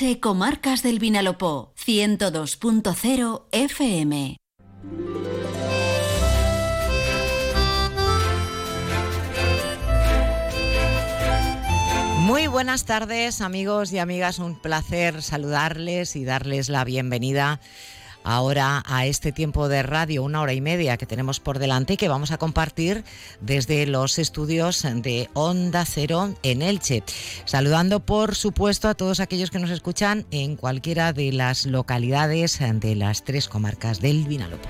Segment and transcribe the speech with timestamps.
[0.00, 4.36] Elche, Comarcas del Vinalopó, 102.0 FM.
[12.18, 17.60] Muy buenas tardes amigos y amigas, un placer saludarles y darles la bienvenida
[18.24, 21.96] ahora a este tiempo de radio, una hora y media que tenemos por delante y
[21.96, 23.04] que vamos a compartir
[23.40, 27.02] desde los estudios de Onda Cero en Elche.
[27.44, 32.96] Saludando, por supuesto, a todos aquellos que nos escuchan en cualquiera de las localidades de
[32.96, 34.68] las tres comarcas del Vinalopó.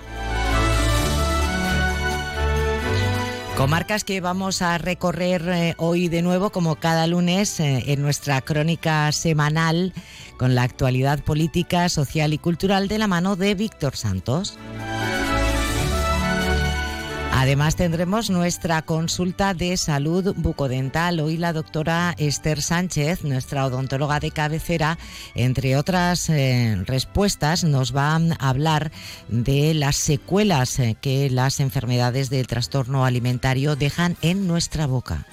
[3.61, 8.41] Comarcas que vamos a recorrer eh, hoy de nuevo, como cada lunes, eh, en nuestra
[8.41, 9.93] crónica semanal
[10.39, 14.59] con la actualidad política, social y cultural de la mano de Víctor Santos.
[17.41, 21.21] Además tendremos nuestra consulta de salud bucodental.
[21.21, 24.99] Hoy la doctora Esther Sánchez, nuestra odontóloga de cabecera,
[25.35, 28.93] entre otras eh, respuestas, nos va a hablar
[29.29, 35.25] de las secuelas eh, que las enfermedades del trastorno alimentario dejan en nuestra boca.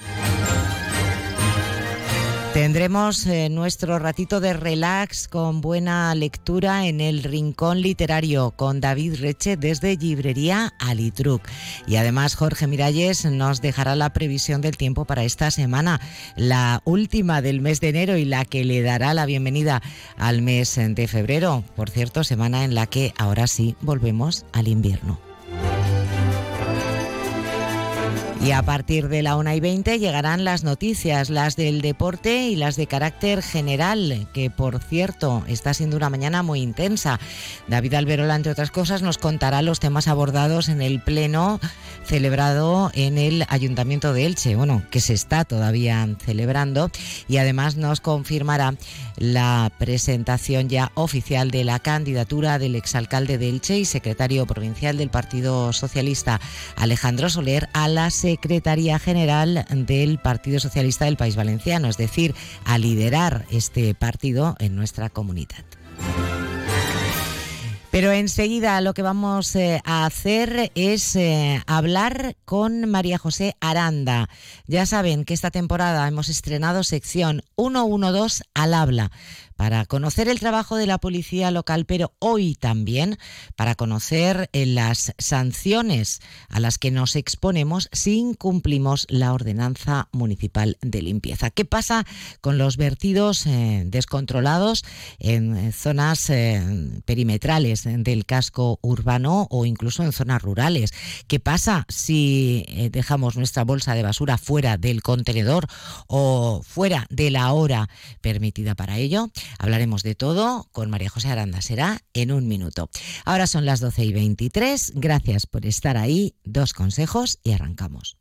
[2.58, 9.20] Tendremos eh, nuestro ratito de relax con buena lectura en el Rincón Literario con David
[9.20, 11.40] Reche desde Librería Alitruc.
[11.86, 16.00] Y además Jorge Miralles nos dejará la previsión del tiempo para esta semana,
[16.34, 19.80] la última del mes de enero y la que le dará la bienvenida
[20.16, 21.62] al mes de febrero.
[21.76, 25.27] Por cierto, semana en la que ahora sí volvemos al invierno.
[28.40, 32.56] Y a partir de la una y 20 llegarán las noticias, las del deporte y
[32.56, 37.18] las de carácter general, que por cierto está siendo una mañana muy intensa.
[37.66, 41.60] David Alberola, entre otras cosas, nos contará los temas abordados en el pleno
[42.04, 46.90] celebrado en el Ayuntamiento de Elche, bueno, que se está todavía celebrando,
[47.28, 48.74] y además nos confirmará
[49.16, 55.10] la presentación ya oficial de la candidatura del exalcalde de Elche y secretario provincial del
[55.10, 56.40] Partido Socialista,
[56.76, 62.34] Alejandro Soler, a la Secretaría General del Partido Socialista del País Valenciano, es decir,
[62.66, 65.64] a liderar este partido en nuestra comunidad.
[67.90, 74.28] Pero enseguida lo que vamos eh, a hacer es eh, hablar con María José Aranda.
[74.66, 79.10] Ya saben que esta temporada hemos estrenado sección 112 al habla
[79.58, 83.18] para conocer el trabajo de la policía local, pero hoy también
[83.56, 90.78] para conocer eh, las sanciones a las que nos exponemos si incumplimos la ordenanza municipal
[90.80, 91.50] de limpieza.
[91.50, 92.06] ¿Qué pasa
[92.40, 94.84] con los vertidos eh, descontrolados
[95.18, 96.30] en eh, zonas
[97.04, 100.92] perimetrales del casco urbano o incluso en zonas rurales?
[101.26, 105.66] ¿Qué pasa si dejamos nuestra bolsa de basura fuera del contenedor
[106.06, 107.88] o fuera de la hora
[108.20, 109.32] permitida para ello?
[109.58, 111.60] Hablaremos de todo con María José Aranda.
[111.62, 112.90] Será en un minuto.
[113.24, 114.92] Ahora son las 12 y 23.
[114.96, 116.34] Gracias por estar ahí.
[116.44, 118.16] Dos consejos y arrancamos.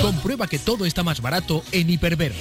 [0.00, 2.32] Comprueba que todo está más barato en Hiperver.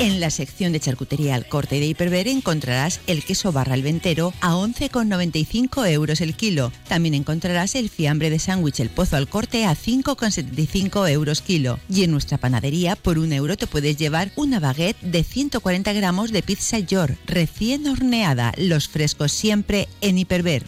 [0.00, 4.32] En la sección de charcutería al corte de Hiperver encontrarás el queso barra el ventero
[4.40, 6.70] a 11,95 euros el kilo.
[6.86, 11.80] También encontrarás el fiambre de sándwich el pozo al corte a 5,75 euros kilo.
[11.90, 16.30] Y en nuestra panadería por un euro te puedes llevar una baguette de 140 gramos
[16.30, 18.52] de pizza York recién horneada.
[18.56, 20.62] Los frescos siempre en Hiperver.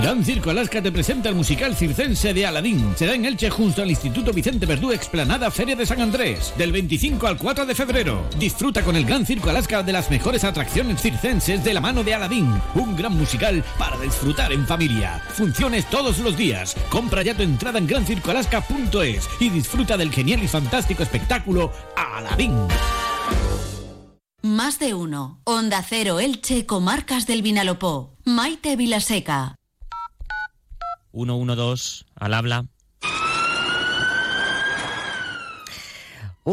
[0.00, 2.94] Gran Circo Alaska te presenta el musical circense de Aladín.
[2.96, 7.26] Será en Elche junto al Instituto Vicente Verdú Explanada Feria de San Andrés, del 25
[7.26, 8.24] al 4 de febrero.
[8.38, 12.14] Disfruta con el Gran Circo Alaska de las mejores atracciones circenses de la mano de
[12.14, 12.48] Aladín.
[12.74, 15.22] Un gran musical para disfrutar en familia.
[15.30, 16.76] Funciones todos los días.
[16.90, 22.54] Compra ya tu entrada en grancircoalaska.es y disfruta del genial y fantástico espectáculo Aladín.
[24.42, 25.40] Más de uno.
[25.44, 28.14] Onda Cero Elche, Comarcas del Vinalopó.
[28.24, 29.57] Maite Vilaseca.
[31.12, 32.66] 112 al habla.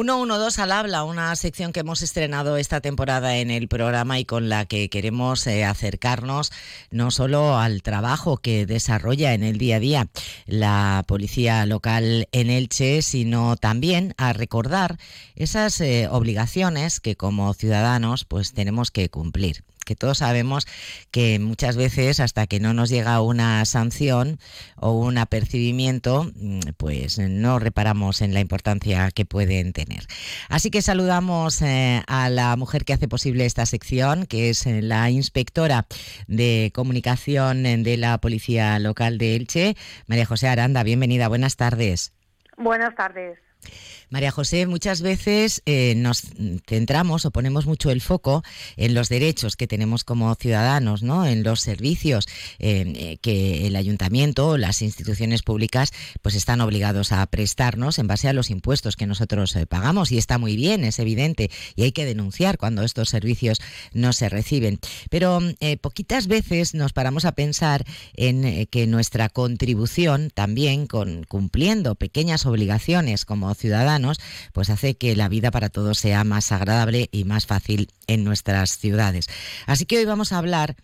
[0.04, 4.50] 112 al habla, una sección que hemos estrenado esta temporada en el programa y con
[4.50, 6.52] la que queremos eh, acercarnos
[6.92, 10.08] no solo al trabajo que desarrolla en el día a día
[10.48, 14.98] la policía local en Elche, sino también a recordar
[15.36, 20.68] esas eh, obligaciones que como ciudadanos pues tenemos que cumplir que todos sabemos
[21.12, 24.40] que muchas veces hasta que no nos llega una sanción
[24.76, 30.06] o un apercibimiento, mm, pues no reparamos en la importancia que pueden tener.
[30.50, 34.82] Así que saludamos eh, a la mujer que hace posible esta sección, que es eh,
[34.82, 35.86] la inspectora
[36.28, 39.76] de comunicación de la Policía Local de Elche,
[40.08, 40.84] María José Aranda.
[40.84, 42.14] Bienvenida, buenas tardes.
[42.58, 43.40] Buenas tardes.
[44.16, 46.22] María José, muchas veces eh, nos
[46.66, 48.46] centramos o ponemos mucho el foco
[48.78, 51.26] en los derechos que tenemos como ciudadanos, ¿no?
[51.26, 52.26] En los servicios
[52.60, 55.92] eh, que el ayuntamiento o las instituciones públicas
[56.22, 60.18] pues están obligados a prestarnos en base a los impuestos que nosotros eh, pagamos y
[60.18, 63.60] está muy bien, es evidente y hay que denunciar cuando estos servicios
[63.92, 64.80] no se reciben.
[65.10, 65.42] Pero
[65.82, 67.84] poquitas veces nos paramos a pensar
[68.14, 74.05] en que nuestra contribución también con cumpliendo pequeñas obligaciones como ciudadanos
[74.54, 78.78] pues hace que la vida para todos sea más agradable y más fácil en nuestras
[78.78, 79.28] ciudades.
[79.66, 80.76] Así que hoy vamos a hablar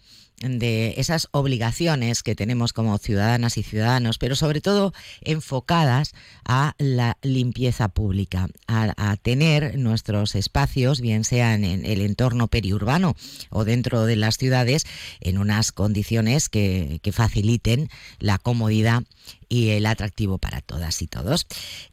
[0.41, 6.13] de esas obligaciones que tenemos como ciudadanas y ciudadanos, pero sobre todo enfocadas
[6.45, 13.15] a la limpieza pública, a, tener nuestros espacios, bien sean en el entorno periurbano
[13.49, 14.85] o dentro de las ciudades,
[15.19, 17.89] en unas condiciones que, que faciliten
[18.19, 19.03] la comodidad
[19.51, 21.45] y el atractivo para todas y todos.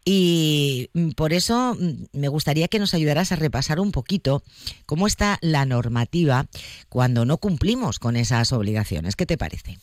[0.05, 4.43] Y mm, por eso mm, me gustaría que nos ayudaras a repasar un poquito
[4.87, 6.46] cómo está la normativa
[6.88, 9.16] cuando no cumplimos con esas obligaciones.
[9.16, 9.78] ¿Qué te parece?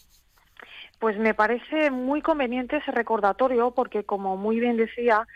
[1.00, 5.28] Pues me parece muy conveniente ese recordatorio porque, como muy bien decía,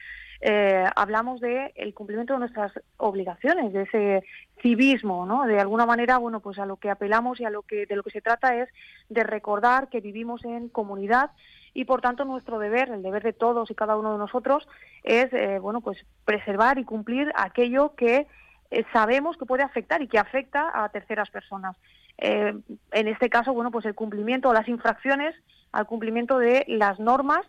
[0.42, 4.24] eh, hablamos de el cumplimiento de nuestras obligaciones, de ese
[4.62, 5.46] civismo, ¿no?
[5.46, 8.04] De alguna manera, bueno, pues a lo que apelamos y a lo que de lo
[8.04, 8.70] que se trata es
[9.10, 11.32] de recordar que vivimos en comunidad
[11.74, 14.68] y por tanto nuestro deber, el deber de todos y cada uno de nosotros
[15.04, 18.28] es eh, bueno pues preservar y cumplir aquello que
[18.72, 21.76] eh, sabemos que puede afectar y que afecta a terceras personas.
[22.18, 22.54] Eh,
[22.92, 25.36] en este caso, bueno, pues el cumplimiento o las infracciones
[25.72, 27.46] al cumplimiento de las normas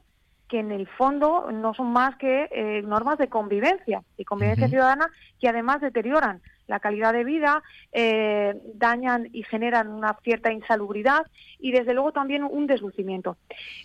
[0.50, 5.08] que en el fondo no son más que normas de convivencia y convivencia ciudadana
[5.38, 7.62] que además deterioran la calidad de vida,
[7.93, 11.26] eh, dañan y generan una cierta insalubridad
[11.58, 13.37] y desde luego también un deslucimiento.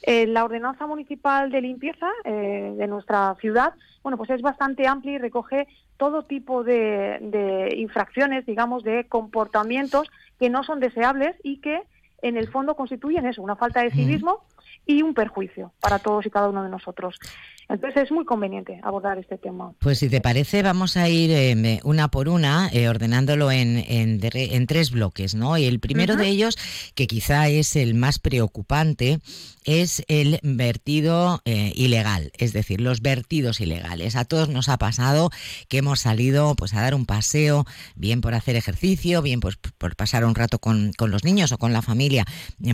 [0.04, 3.74] Eh, la ordenanza municipal de limpieza eh, de nuestra ciudad,
[4.04, 5.68] bueno, pues es bastante amplia y recoge
[5.98, 11.82] todo tipo de, infracciones, digamos, de comportamientos que no son deseables y que
[12.22, 14.44] en el fondo constituyen eso, una falta de civismo
[14.86, 17.18] y un perjuicio para todos y cada uno de nosotros.
[17.68, 19.74] Entonces es muy conveniente abordar este tema.
[19.80, 24.68] Pues si te parece, vamos a ir eh, una por una, eh, ordenándolo en, en,
[24.68, 25.58] tres bloques, ¿no?
[25.58, 26.58] Y el primero de ellos,
[26.94, 29.20] que quizá es el más preocupante,
[29.64, 34.16] es el vertido eh, ilegal, es decir, los vertidos ilegales.
[34.16, 35.31] A todos nos ha pasado
[35.68, 37.66] que hemos salido pues a dar un paseo,
[37.96, 41.58] bien por hacer ejercicio, bien pues, por pasar un rato con, con los niños o
[41.58, 42.26] con la familia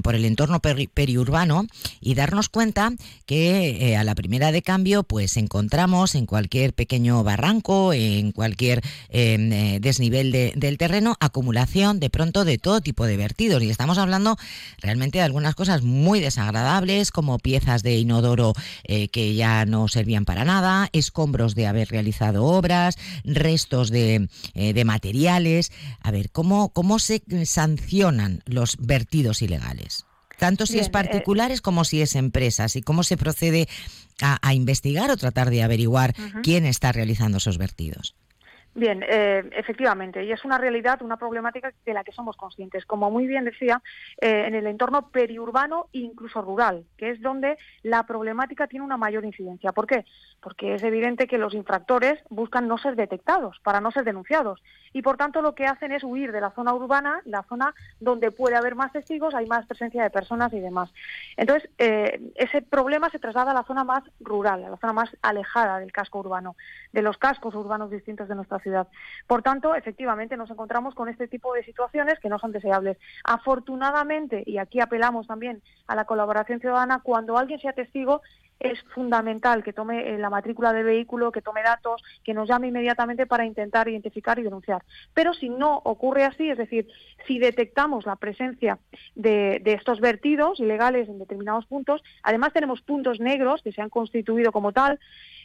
[0.03, 1.65] por el entorno periurbano
[2.01, 2.91] y darnos cuenta
[3.25, 9.51] que a la primera de cambio pues encontramos en cualquier pequeño barranco, en cualquier em,
[9.53, 13.61] eh, desnivel del terreno, acumulación de pronto de todo tipo de vertidos.
[13.63, 14.37] Y estamos hablando
[14.81, 20.25] realmente de algunas cosas muy desagradables, como piezas de inodoro eh, que ya no servían
[20.25, 25.71] para nada, escombros de haber realizado obras, restos de, eh, de materiales.
[26.01, 30.05] A ver, ¿cómo, ¿cómo se sancionan los vertidos ilegales?
[30.41, 33.69] Tanto si es particulares como si es empresas y cómo se procede
[34.23, 38.15] a, investigar o tratar de averiguar quién está realizando esos vertidos.
[38.73, 42.85] Bien, eh, efectivamente, y es una realidad, una problemática de la que somos conscientes.
[42.85, 43.81] Como muy bien decía,
[44.21, 48.95] eh, en el entorno periurbano e incluso rural, que es donde la problemática tiene una
[48.95, 49.73] mayor incidencia.
[49.73, 50.05] ¿Por qué?
[50.41, 54.63] Porque es evidente que los infractores buscan no ser detectados, para no ser denunciados.
[54.93, 58.31] Y por tanto lo que hacen es huir de la zona urbana, la zona donde
[58.31, 60.93] puede haber más testigos, hay más presencia de personas y demás.
[61.35, 65.09] Entonces, eh, ese problema se traslada a la zona más rural, a la zona más
[65.21, 66.55] alejada del casco urbano,
[66.93, 68.87] de los cascos urbanos distintos de nuestra ciudad.
[69.27, 72.97] Por tanto, efectivamente, nos encontramos con este tipo de situaciones que no son deseables.
[73.23, 78.21] Afortunadamente, y aquí apelamos también a la colaboración ciudadana, cuando alguien sea testigo,
[78.61, 82.67] es fundamental que tome eh, la matrícula del vehículo, que tome datos, que nos llame
[82.67, 84.83] inmediatamente para intentar identificar y denunciar.
[85.13, 86.87] Pero si no ocurre así, es decir,
[87.27, 88.77] si detectamos la presencia
[89.15, 94.51] de, estos vertidos ilegales en determinados puntos, además tenemos puntos negros que se han constituido
[94.51, 94.99] como tal,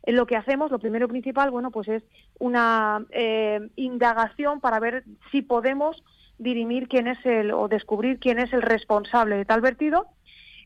[0.06, 2.02] lo que hacemos, lo primero principal, bueno, pues es
[2.38, 6.04] una eh, indagación para ver si podemos
[6.38, 10.06] dirimir quién es el o descubrir quién es el responsable de tal vertido.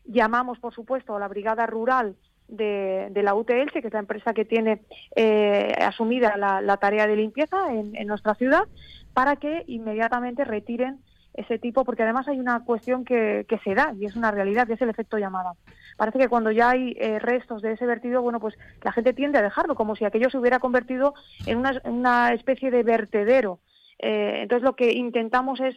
[0.05, 2.15] Llamamos, por supuesto, a la brigada rural
[2.51, 4.81] de, la UTL, que es la empresa que tiene
[5.15, 8.63] eh, asumida la, tarea de limpieza en, en nuestra ciudad,
[9.13, 10.99] para que inmediatamente retiren
[11.33, 14.67] ese tipo, porque además hay una cuestión que, que se da y es una realidad,
[14.67, 15.53] que es el efecto llamada.
[15.97, 19.37] Parece que cuando ya hay eh, restos de ese vertido, bueno, pues la gente tiende
[19.37, 21.13] a dejarlo, como si aquello se hubiera convertido
[21.45, 23.59] en una, una especie de vertedero.
[23.99, 25.75] Eh, entonces lo que intentamos es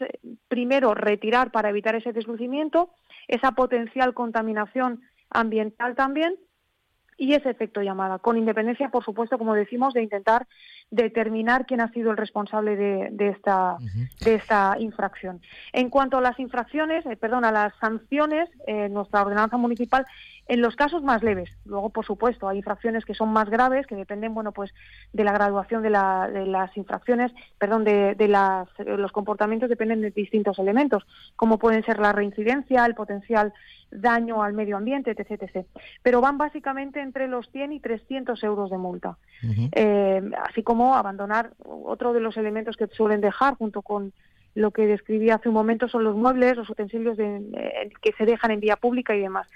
[0.48, 2.90] primero retirar para evitar ese deslucimiento,
[3.28, 6.36] esa potencial contaminación ambiental también,
[7.16, 10.46] y ese efecto llamada, con independencia, por supuesto, como decimos, de intentar
[10.90, 13.76] determinar quién ha sido el responsable de, esta,
[14.20, 15.40] de esta infracción.
[15.72, 20.06] En cuanto a las infracciones, eh, perdón, a las sanciones, eh, nuestra ordenanza municipal
[20.46, 21.50] en los casos más leves.
[21.64, 24.72] Luego, por supuesto, hay infracciones que son más graves, que dependen, bueno, pues
[25.12, 28.14] de la graduación de, las infracciones, perdón, de,
[28.84, 31.06] los comportamientos dependen de distintos elementos,
[31.36, 33.54] como pueden ser la reincidencia, el potencial
[33.94, 35.42] daño al medio ambiente, etc.
[35.42, 35.66] etc.
[36.02, 39.16] Pero van básicamente entre los 100 y 300 euros de multa.
[39.72, 44.12] Eh, así como abandonar otro de los elementos que suelen dejar junto con
[44.54, 48.60] lo que describí hace un momento son los muebles, los utensilios que se dejan en
[48.60, 49.48] vía pública y demás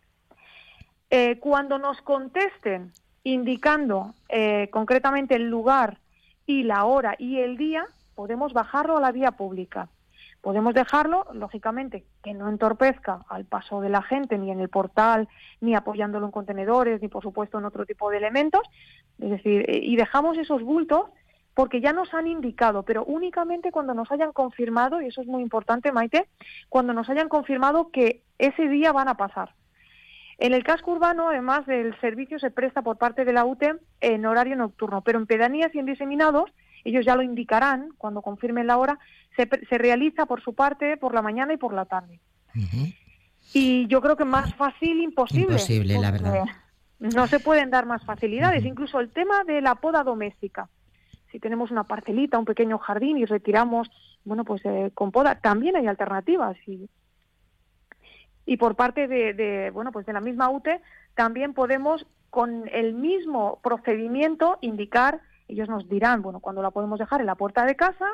[1.15, 2.91] Eh, cuando nos contesten
[3.23, 5.99] indicando eh, concretamente el lugar
[6.47, 7.85] y la hora y el día,
[8.15, 9.89] podemos bajarlo a la vía pública.
[10.43, 15.29] Podemos dejarlo, lógicamente, que no entorpezca al paso de la gente, ni en el portal,
[15.61, 18.61] ni apoyándolo en contenedores, ni por supuesto en otro tipo de elementos.
[19.19, 21.05] Es decir, eh, y dejamos esos bultos
[21.53, 25.41] porque ya nos han indicado, pero únicamente cuando nos hayan confirmado, y eso es muy
[25.41, 26.27] importante, Maite,
[26.67, 29.55] cuando nos hayan confirmado que ese día van a pasar.
[30.39, 34.25] En el casco urbano, además del servicio, se presta por parte de la UTE en
[34.25, 36.51] horario nocturno, pero en pedanías y en diseminados,
[36.83, 38.99] ellos ya lo indicarán cuando confirmen la hora,
[39.35, 42.19] se, se realiza por su parte por la mañana y por la tarde.
[43.53, 45.53] Y yo creo que más fácil imposible.
[45.53, 46.45] Imposible, la verdad.
[46.99, 48.63] No se pueden dar más facilidades.
[48.63, 50.69] Incluso el tema de la poda doméstica
[51.33, 53.89] si tenemos una parcelita, un pequeño jardín y retiramos,
[54.23, 56.55] bueno, pues eh, con poda, también hay alternativas.
[56.67, 56.87] Y,
[58.45, 60.79] y por parte de, bueno, pues de la misma UTE,
[61.15, 67.21] también podemos con el mismo procedimiento indicar, ellos nos dirán, bueno, cuando la podemos dejar
[67.21, 68.07] en la puerta de casa,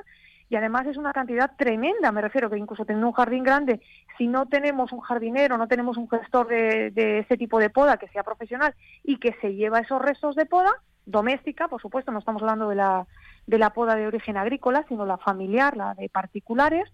[0.49, 3.81] y además es una cantidad tremenda, me refiero que incluso teniendo un jardín grande,
[4.17, 7.97] si no tenemos un jardinero, no tenemos un gestor de, de ese tipo de poda
[7.97, 10.71] que sea profesional y que se lleva esos restos de poda,
[11.05, 13.07] doméstica, por supuesto, no estamos hablando de la,
[13.47, 16.87] de la poda de origen agrícola, sino la familiar, la de particulares,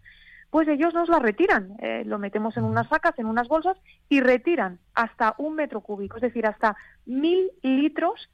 [0.50, 1.76] pues ellos nos la retiran.
[1.80, 3.78] Eh, lo metemos en unas sacas, en unas bolsas
[4.08, 8.30] y retiran hasta un metro cúbico, es decir, hasta mil litros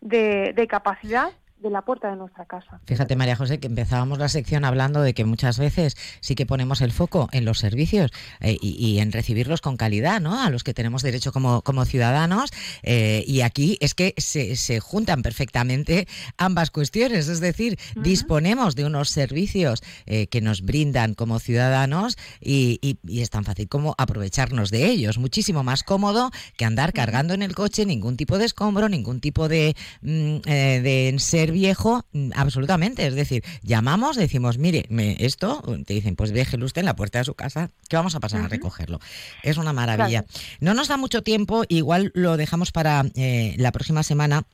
[0.00, 2.80] de, de capacidad de la puerta de nuestra casa.
[2.86, 6.80] Fíjate, María José, que empezábamos la sección hablando de que muchas veces sí que ponemos
[6.80, 10.40] el foco en los servicios eh, y, en recibirlos con calidad, ¿no?
[10.40, 12.50] A los que tenemos derecho como, como ciudadanos.
[12.82, 17.28] Eh, y aquí es que se, se, juntan perfectamente ambas cuestiones.
[17.28, 23.30] Es decir, disponemos de unos servicios eh, que nos brindan como ciudadanos y, y, es
[23.30, 25.18] tan fácil como aprovecharnos de ellos.
[25.18, 29.48] Muchísimo más cómodo que andar cargando en el coche ningún tipo de escombro, ningún tipo
[29.48, 31.08] de, mm, de
[31.48, 33.06] ser viejo, mm, absolutamente.
[33.06, 37.18] Es decir, llamamos, decimos, mire, me, esto, te dicen, pues déjelo usted en la puerta
[37.18, 39.00] de su casa, que vamos a pasar a recogerlo.
[39.42, 40.24] Es una maravilla.
[40.60, 44.44] No nos da mucho tiempo, igual lo dejamos para eh, la próxima semana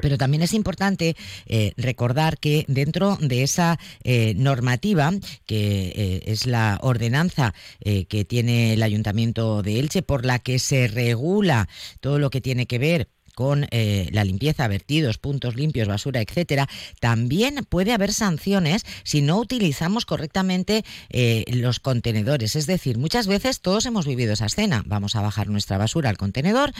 [0.00, 1.16] Pero también es importante
[1.46, 5.10] eh, recordar que dentro de esa eh, normativa,
[5.44, 7.52] que eh, es la ordenanza
[7.82, 11.68] que tiene el Ayuntamiento de Elche, por la que se regula
[12.00, 16.66] todo lo que tiene que ver con la limpieza, vertidos, puntos limpios, basura, etcétera,
[17.00, 20.84] también puede haber sanciones si no utilizamos correctamente
[21.52, 22.56] los contenedores.
[22.56, 24.82] Es decir, muchas veces todos hemos vivido esa escena.
[24.86, 26.72] Vamos a bajar nuestra basura al contenedor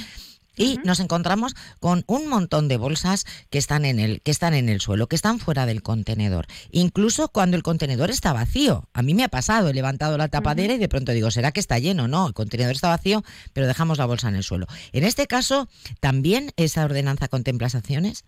[0.56, 4.68] y nos encontramos con un montón de bolsas que están en el que están en
[4.68, 8.88] el suelo, que están fuera del contenedor, incluso cuando el contenedor está vacío.
[8.92, 11.60] A mí me ha pasado, he levantado la tapadera y de pronto digo, ¿será que
[11.60, 12.08] está lleno?
[12.08, 13.22] No, el contenedor está vacío,
[13.52, 14.66] pero dejamos la bolsa en el suelo.
[14.92, 15.68] En este caso,
[16.00, 18.24] también esa ordenanza contempla sanciones.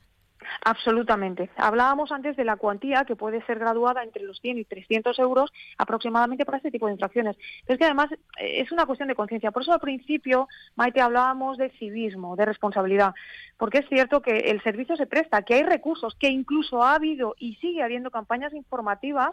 [0.65, 1.51] Absolutamente.
[1.57, 5.53] Hablábamos antes de la cuantía que puede ser graduada entre los 100 y 300 euros
[5.77, 7.37] aproximadamente para este tipo de infracciones.
[7.67, 9.51] Pero es que además eh, es una cuestión de conciencia.
[9.51, 13.15] Por eso al principio, Maite, hablábamos de civismo, de responsabilidad,
[13.57, 17.35] porque es cierto que el servicio se presta, que hay recursos, que incluso ha habido
[17.39, 19.31] y sigue habiendo campañas informativas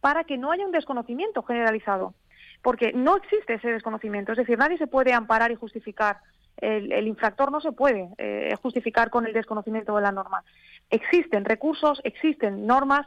[0.00, 2.14] para que no haya un desconocimiento generalizado.
[2.62, 4.32] Porque no existe ese desconocimiento.
[4.32, 6.18] Es decir, nadie se puede amparar y justificar
[6.58, 10.44] el, infractor no se puede eh, justificar con el desconocimiento de la norma.
[10.90, 13.06] Existen recursos, existen normas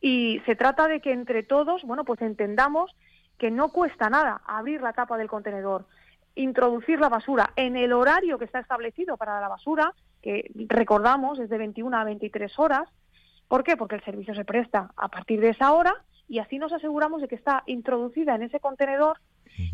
[0.00, 2.94] y se trata de que entre todos, bueno, pues entendamos
[3.38, 5.86] que no cuesta nada abrir la tapa del contenedor,
[6.34, 11.48] introducir la basura en el horario que está establecido para la basura, que recordamos es
[11.48, 12.88] de 21 a 23 horas.
[13.48, 13.76] ¿Por qué?
[13.76, 15.94] Porque el servicio se presta a partir de esa hora
[16.28, 19.18] y así nos aseguramos de que está introducida en ese contenedor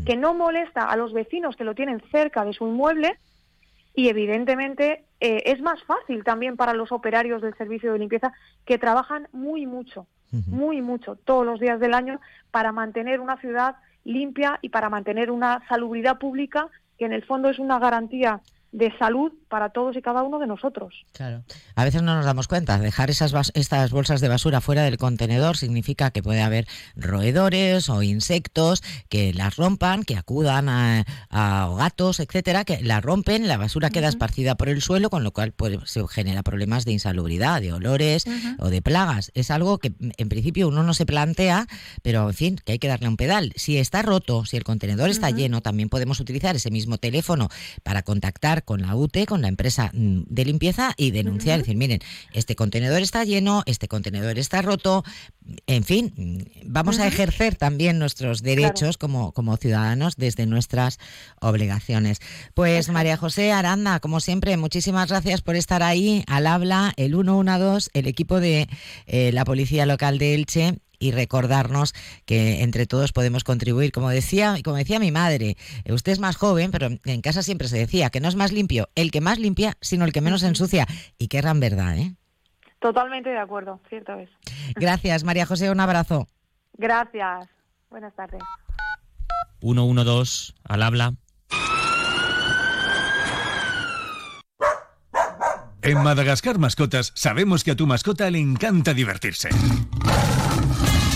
[0.04, 3.18] que no molesta a los vecinos que lo tienen cerca de su inmueble
[3.94, 8.32] y evidentemente eh, es más fácil también para los operarios del servicio de limpieza
[8.64, 10.06] que trabajan muy mucho,
[10.46, 15.30] muy mucho, todos los días del año para mantener una ciudad limpia y para mantener
[15.30, 16.68] una salubridad pública
[16.98, 18.40] que en el fondo es una garantía
[18.76, 21.06] de salud para todos y cada uno de nosotros.
[21.12, 21.44] Claro.
[21.76, 22.78] A veces no nos damos cuenta.
[22.78, 28.02] Dejar esas estas bolsas de basura fuera del contenedor significa que puede haber roedores o
[28.02, 31.06] insectos que las rompan, que acudan a,
[31.78, 35.52] gatos, etcétera, que la rompen, la basura queda esparcida por el suelo, con lo cual
[35.52, 38.26] pues, se genera problemas de insalubridad, de olores
[38.58, 39.32] o de plagas.
[39.34, 41.66] Es algo que en principio uno no se plantea,
[42.02, 43.54] pero en fin, que hay que darle un pedal.
[43.56, 47.48] Si está roto, si el contenedor está lleno, también podemos utilizar ese mismo teléfono
[47.82, 52.00] para contactar con la UTE, con la empresa mm, de limpieza y denunciar, decir, miren,
[52.32, 55.04] este contenedor está lleno, este contenedor está roto,
[55.66, 60.98] en fin, mm, vamos a ejercer también nuestros derechos como, como ciudadanos desde nuestras
[61.40, 62.18] obligaciones.
[62.54, 67.90] Pues María José Aranda, como siempre, muchísimas gracias por estar ahí al habla, el 112,
[67.94, 68.68] el equipo de
[69.06, 73.92] eh, la Policía Local de Elche y recordarnos que entre todos podemos contribuir.
[73.92, 75.56] Como decía, como decía mi madre,
[75.88, 78.88] usted es más joven, pero en casa siempre se decía que no es más limpio
[78.94, 80.86] el que más limpia, sino el que menos ensucia.
[81.18, 82.14] Y qué gran verdad, ¿eh?
[82.80, 84.30] Totalmente de acuerdo, cierto es.
[84.74, 86.26] Gracias, María José, un abrazo.
[86.74, 87.48] Gracias.
[87.90, 88.42] Buenas tardes.
[89.60, 91.14] 112 al habla.
[95.82, 99.50] En Madagascar Mascotas sabemos que a tu mascota le encanta divertirse.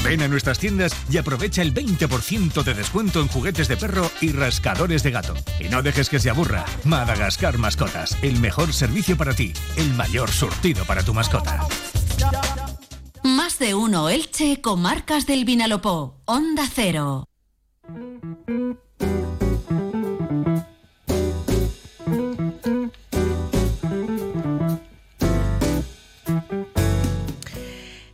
[0.05, 4.33] Ven a nuestras tiendas y aprovecha el 20% de descuento en juguetes de perro y
[4.33, 5.35] rascadores de gato.
[5.59, 6.65] Y no dejes que se aburra.
[6.85, 11.67] Madagascar Mascotas, el mejor servicio para ti, el mayor surtido para tu mascota.
[13.23, 17.27] Más de uno Elche, comarcas del Vinalopó, Onda Cero.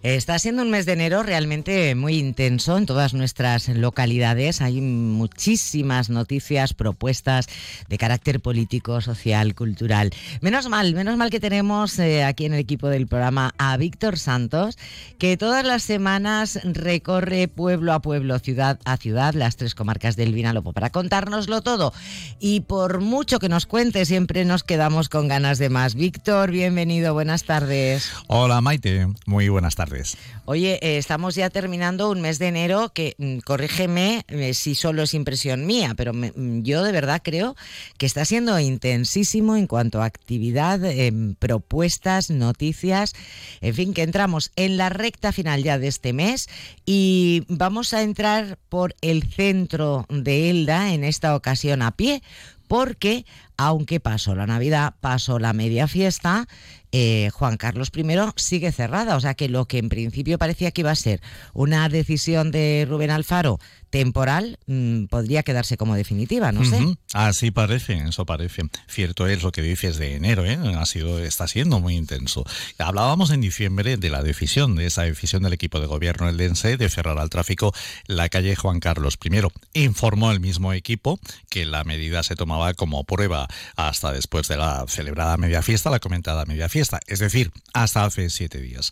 [0.07, 4.61] Está siendo un mes de enero realmente muy intenso en todas nuestras localidades.
[4.61, 7.49] Hay muchísimas noticias, propuestas
[7.88, 10.12] de carácter político, social, cultural.
[10.40, 14.16] Menos mal, menos mal que tenemos eh, aquí en el equipo del programa a Víctor
[14.16, 14.79] Santos,
[15.19, 20.33] que todas las semanas recorre pueblo a pueblo, ciudad a ciudad, las tres comarcas del
[20.33, 21.92] Vinalopó para contárnoslo todo.
[22.38, 25.97] Y por mucho que nos cuente, siempre nos quedamos con ganas de más.
[25.97, 28.12] Víctor, bienvenido, buenas tardes.
[28.29, 29.96] Hola Maite, muy buenas tardes.
[30.45, 35.03] Oye, eh, estamos ya terminando un mes de enero que, mm, corrígeme eh, si solo
[35.03, 37.57] es impresión mía, pero mm, yo de verdad creo
[37.99, 43.15] que está siendo intensísimo en cuanto a actividad, em, propuestas, noticias,
[43.61, 46.49] en fin, que entramos en la recta final ya de este mes
[46.85, 52.23] y vamos a entrar por el centro de Elda en esta ocasión a pie
[52.69, 53.25] porque
[53.57, 56.47] aunque pasó la Navidad, pasó la media fiesta,
[56.92, 58.05] eh, Juan Carlos I
[58.37, 59.16] sigue cerrada.
[59.16, 61.21] O sea que lo que en principio parecía que iba a ser
[61.53, 63.59] una decisión de Rubén Alfaro
[63.90, 66.79] temporal mm, podría quedarse como definitiva, no sé.
[67.12, 68.62] Así parece, eso parece.
[68.88, 70.59] Cierto es lo que dices de enero, ¿eh?
[70.77, 72.45] ha sido, está siendo muy intenso.
[72.79, 76.77] Hablábamos en diciembre de la decisión, de esa decisión del equipo de gobierno el DENSE
[76.77, 77.73] de cerrar al tráfico
[78.07, 79.40] la calle Juan Carlos I.
[79.75, 83.46] Informó el mismo equipo que la medida se tomaba como prueba
[83.77, 88.31] hasta después de la celebrada media fiesta, la comentada media fiesta, es decir, hasta hace
[88.31, 88.91] siete días.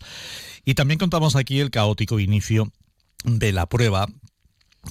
[0.63, 2.71] Y también contamos aquí el caótico inicio
[3.23, 4.07] de la prueba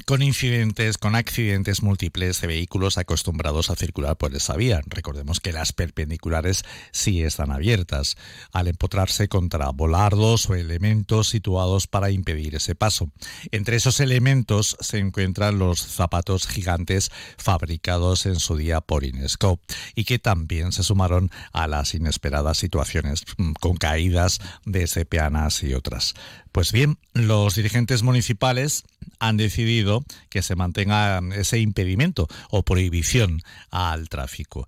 [0.07, 4.81] con incidentes, con accidentes múltiples de vehículos acostumbrados a circular por esa vía.
[4.87, 8.17] Recordemos que las perpendiculares sí están abiertas,
[8.53, 13.11] al empotrarse contra volardos o elementos situados para impedir ese paso.
[13.51, 19.61] Entre esos elementos se encuentran los zapatos gigantes fabricados en su día por Inesco
[19.95, 25.75] y que también se sumaron a las inesperadas situaciones mm, con caídas de sepeanas y
[25.75, 26.15] otras.
[26.55, 28.85] Pues bien, los dirigentes municipales
[29.19, 34.65] han decidido que se mantenga ese impedimento o prohibición al tráfico.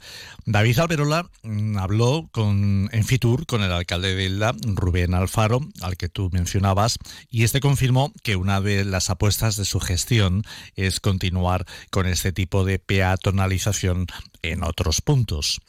[0.47, 5.97] David Alberola mm, habló con, en Fitur con el alcalde de Elda, Rubén Alfaro, al
[5.97, 6.99] que tú mencionabas,
[7.31, 10.43] y este confirmó que una de las apuestas de su gestión
[10.75, 14.07] es continuar con este tipo de peatonalización
[14.43, 15.61] en otros puntos.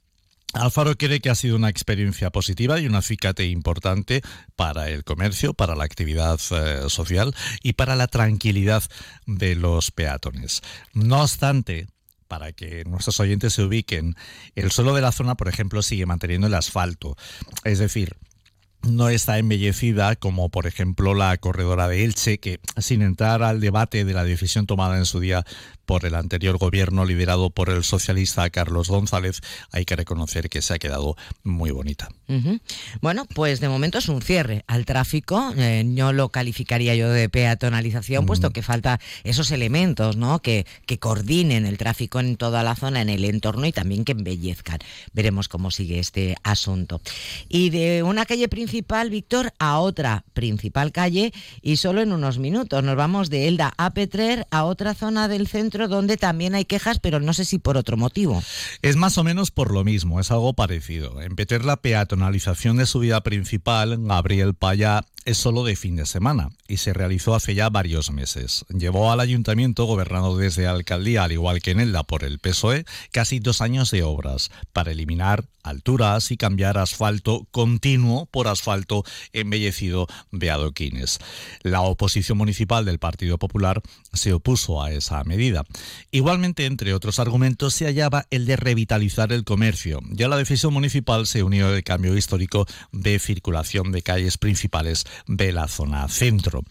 [0.53, 4.21] Alfaro cree que ha sido una experiencia positiva y un acicate importante
[4.55, 8.83] para el comercio, para la actividad eh, social y para la tranquilidad
[9.25, 10.62] de los peatones.
[10.93, 11.88] No obstante,
[12.27, 14.15] para que nuestros oyentes se ubiquen,
[14.55, 17.17] el suelo de la zona, por ejemplo, sigue manteniendo el asfalto.
[17.63, 18.15] Es decir,
[18.89, 24.06] no está embellecida como por ejemplo la corredora de Elche, que sin entrar al debate
[24.06, 25.45] de la decisión tomada en su día
[25.88, 29.39] por el anterior gobierno liderado por el socialista Carlos González,
[29.71, 32.10] hay que reconocer que se ha quedado muy bonita.
[33.00, 35.54] Bueno, pues de momento es un cierre al tráfico.
[35.56, 40.41] Eh, no lo calificaría yo de peatonalización, puesto que falta esos elementos ¿no?
[40.41, 44.12] que, que coordinen el tráfico en toda la zona, en el entorno y también que
[44.12, 44.80] embellezcan.
[45.13, 47.02] Veremos cómo sigue este asunto.
[47.47, 48.77] Y de una calle principal,
[49.10, 52.84] Víctor, a otra principal calle y solo en unos minutos.
[52.84, 57.00] Nos vamos de Elda a Petrer a otra zona del centro donde también hay quejas,
[57.00, 58.42] pero no sé si por otro motivo.
[58.82, 61.22] Es más o menos por lo mismo, es algo parecido.
[61.22, 66.06] En Peter la peatonalización de su vía principal, Gabriel Paya es solo de fin de
[66.06, 68.63] semana y se realizó hace ya varios meses.
[68.70, 73.40] Llevó al ayuntamiento, gobernado desde alcaldía, al igual que en Elda por el PSOE, casi
[73.40, 80.50] dos años de obras para eliminar alturas y cambiar asfalto continuo por asfalto embellecido de
[80.50, 81.20] adoquines.
[81.62, 83.82] La oposición municipal del Partido Popular
[84.13, 85.66] se opuso a esa medida.
[86.12, 90.00] Igualmente, entre otros argumentos, se hallaba el de revitalizar el comercio.
[90.10, 95.51] Ya la decisión municipal se unió al cambio histórico de circulación de calles principales de
[95.51, 96.63] la zona centro.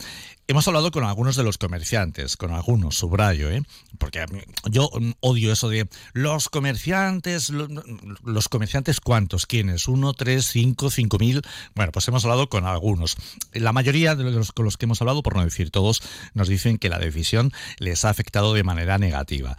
[0.48, 3.64] Hemos hablado con algunos de los comerciantes, con algunos, subrayo, ¿eh?
[3.98, 4.24] porque
[4.70, 11.42] yo odio eso de los comerciantes, los comerciantes cuántos, quiénes, uno, tres, cinco, cinco mil.
[11.74, 13.16] Bueno, pues hemos hablado con algunos.
[13.54, 16.00] La mayoría de los con los que hemos hablado, por no decir todos,
[16.32, 19.56] nos dicen que la decisión les ha afectado de manera negativa.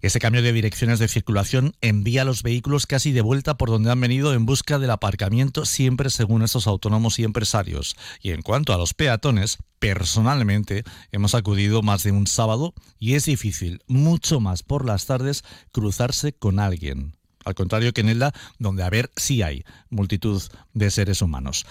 [0.00, 3.90] Ese cambio de direcciones de circulación envía a los vehículos casi de vuelta por donde
[3.90, 7.94] han venido en busca del aparcamiento, siempre según estos autónomos y empresarios.
[8.22, 13.24] Y en cuanto a los peatones, personalmente hemos acudido más de un sábado y es
[13.24, 17.16] difícil, mucho más por las tardes, cruzarse con alguien.
[17.44, 20.40] Al contrario que en Elda, donde a ver sí hay multitud
[20.74, 21.66] de seres humanos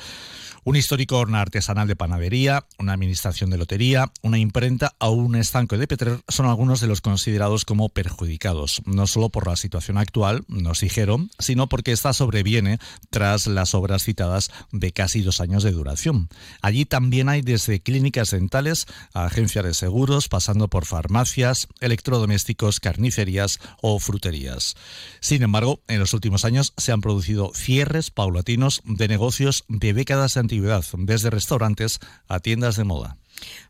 [0.64, 5.78] un histórico horno artesanal de panadería, una administración de lotería, una imprenta o un estanco
[5.78, 10.44] de Petrer son algunos de los considerados como perjudicados, no solo por la situación actual,
[10.48, 15.72] nos dijeron, sino porque esta sobreviene tras las obras citadas de casi dos años de
[15.72, 16.30] duración.
[16.62, 23.60] Allí también hay desde clínicas dentales a agencias de seguros, pasando por farmacias, electrodomésticos, carnicerías
[23.82, 24.76] o fruterías.
[25.20, 30.38] Sin embargo, en los últimos años se han producido cierres paulatinos de negocios de décadas
[30.52, 33.19] de desde restaurantes a tiendas de moda.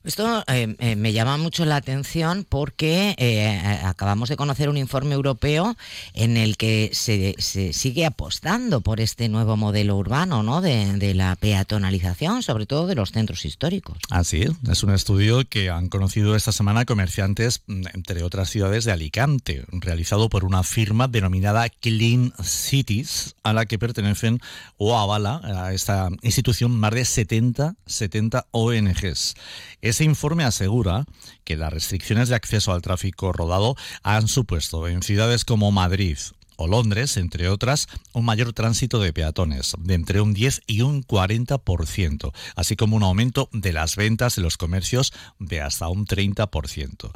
[0.04, 5.14] Esto eh, eh, me llama mucho la atención porque eh, acabamos de conocer un informe
[5.14, 5.76] europeo
[6.14, 7.36] en el que se,
[7.74, 10.62] sigue apostando por este nuevo modelo urbano, ¿no?
[10.62, 13.98] De, la peatonalización, sobre todo de los centros históricos.
[14.10, 18.86] Así es, es un estudio que han conocido esta semana comerciantes, mm, entre otras ciudades
[18.86, 24.40] de Alicante, realizado por una firma denominada Clean Cities, a la que pertenecen
[24.78, 29.36] o avala a esta institución más de 70, 70 ONGs.
[29.82, 31.06] Ese informe asegura
[31.44, 36.18] que las restricciones de acceso al tráfico rodado han supuesto en ciudades como Madrid,
[36.60, 41.04] o Londres, entre otras, un mayor tránsito de peatones, de entre un 10 y un
[41.04, 47.12] 40%, así como un aumento de las ventas de los comercios de hasta un 30%.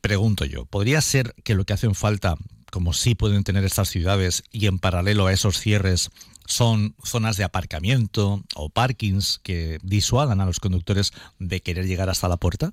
[0.00, 2.34] Pregunto yo, ¿podría ser que lo que hacen falta
[2.72, 6.10] como sí pueden tener estas ciudades y en paralelo a esos cierres
[6.46, 12.28] son zonas de aparcamiento o parkings que disuadan a los conductores de querer llegar hasta
[12.28, 12.72] la puerta?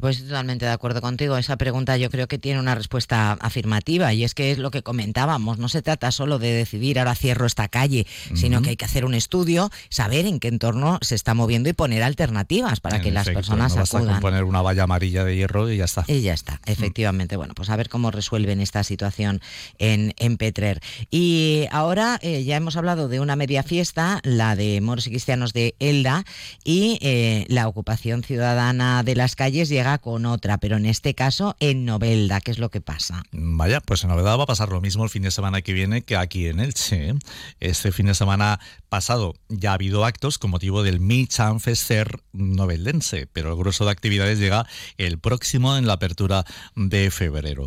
[0.00, 1.36] Pues totalmente de acuerdo contigo.
[1.36, 4.82] Esa pregunta yo creo que tiene una respuesta afirmativa y es que es lo que
[4.82, 5.58] comentábamos.
[5.58, 9.04] No se trata solo de decidir ahora cierro esta calle, sino que hay que hacer
[9.04, 13.28] un estudio, saber en qué entorno se está moviendo y poner alternativas para que las
[13.28, 14.16] personas no acudan.
[14.16, 16.04] a poner una valla amarilla de hierro y ya está.
[16.06, 17.36] Y ya está, efectivamente.
[17.36, 19.40] Bueno, pues a ver cómo resuelven esta situación
[19.78, 20.80] en, en Petrer.
[21.10, 25.10] Y ahora eh, ya hemos hablado hablado de una media fiesta, la de moros y
[25.10, 26.22] cristianos de Elda,
[26.64, 31.56] y eh, la ocupación ciudadana de las calles llega con otra, pero en este caso
[31.60, 32.42] en Novelda.
[32.42, 33.22] ¿Qué es lo que pasa?
[33.32, 36.02] Vaya, pues en Novelda va a pasar lo mismo el fin de semana que viene
[36.02, 37.14] que aquí en Elche.
[37.58, 43.26] Este fin de semana pasado ya ha habido actos con motivo del Michan Fester noveldense,
[43.32, 44.66] pero el grueso de actividades llega
[44.98, 46.44] el próximo en la apertura
[46.76, 47.66] de febrero.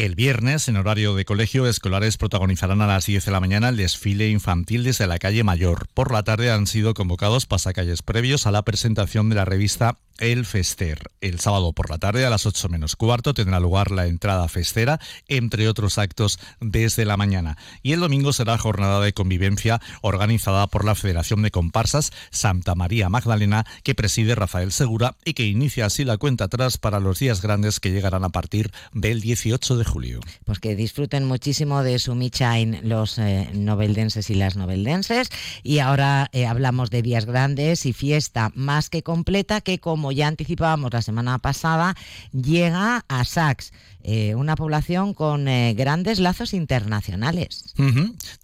[0.00, 3.76] El viernes, en horario de colegio, escolares protagonizarán a las 10 de la mañana el
[3.76, 5.88] desfile infantil desde la calle Mayor.
[5.92, 10.44] Por la tarde han sido convocados pasacalles previos a la presentación de la revista el
[10.44, 11.10] Fester.
[11.20, 15.00] El sábado por la tarde a las 8 menos cuarto tendrá lugar la entrada festera,
[15.28, 17.56] entre otros actos desde la mañana.
[17.82, 23.08] Y el domingo será jornada de convivencia organizada por la Federación de Comparsas Santa María
[23.08, 27.40] Magdalena, que preside Rafael Segura y que inicia así la cuenta atrás para los días
[27.40, 30.20] grandes que llegarán a partir del 18 de julio.
[30.44, 35.28] Pues que disfruten muchísimo de su Michain los eh, noveldenses y las noveldenses.
[35.62, 40.28] Y ahora eh, hablamos de días grandes y fiesta más que completa que como ya
[40.28, 41.94] anticipábamos la semana pasada,
[42.32, 43.72] llega a Sax,
[44.02, 47.74] eh, una población con eh, grandes lazos internacionales.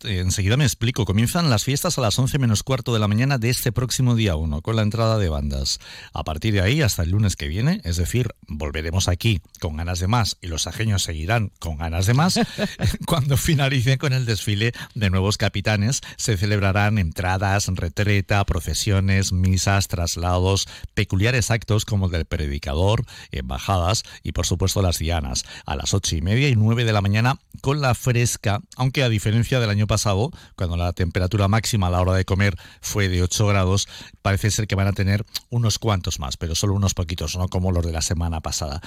[0.05, 1.07] Enseguida me explico.
[1.07, 4.37] Comienzan las fiestas a las 11 menos cuarto de la mañana de este próximo día
[4.37, 5.81] 1, con la entrada de bandas.
[6.13, 9.99] A partir de ahí, hasta el lunes que viene, es decir, volveremos aquí con ganas
[9.99, 11.26] de más y los ajeños seguirán
[11.59, 12.41] con ganas de más,
[13.07, 20.69] cuando finalice con el desfile de nuevos capitanes, se celebrarán entradas, retreta, procesiones, misas, traslados,
[20.95, 26.17] peculiares actos como el del predicador, embajadas y por supuesto las dianas a las ocho
[26.17, 29.87] y media y nueve de la mañana con la fresca, aunque a diferencia del año
[29.87, 33.89] pasado, cuando la temperatura máxima a la hora de comer fue de 8 grados,
[34.23, 37.73] parece ser que van a tener unos cuantos más, pero solo unos poquitos, no como
[37.73, 38.81] los de la semana pasada.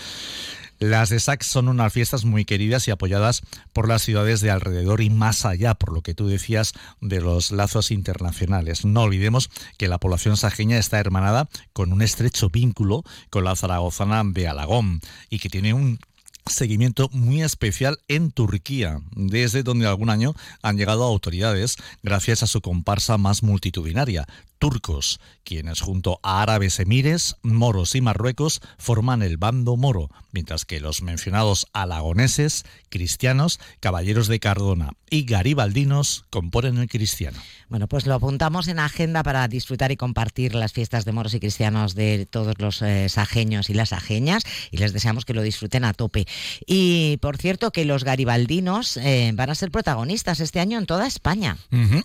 [0.80, 3.42] Las de Sax son unas fiestas muy queridas y apoyadas
[3.74, 7.52] por las ciudades de alrededor y más allá, por lo que tú decías de los
[7.52, 8.86] lazos internacionales.
[8.86, 14.24] No olvidemos que la población sajeña está hermanada con un estrecho vínculo con la zaragozana
[14.26, 16.00] de Alagón y que tiene un
[16.46, 22.62] seguimiento muy especial en Turquía, desde donde algún año han llegado autoridades gracias a su
[22.62, 24.28] comparsa más multitudinaria,
[24.60, 30.80] turcos, quienes junto a árabes emires, moros y marruecos forman el bando moro, mientras que
[30.80, 37.40] los mencionados alagoneses, cristianos, caballeros de Cardona y garibaldinos componen el cristiano.
[37.70, 41.40] Bueno, pues lo apuntamos en agenda para disfrutar y compartir las fiestas de moros y
[41.40, 45.86] cristianos de todos los eh, sajeños y las ajeñas y les deseamos que lo disfruten
[45.86, 46.28] a tope.
[46.66, 51.08] Y por cierto que los garibaldinos eh, van a ser protagonistas este año en toda
[51.08, 51.58] España.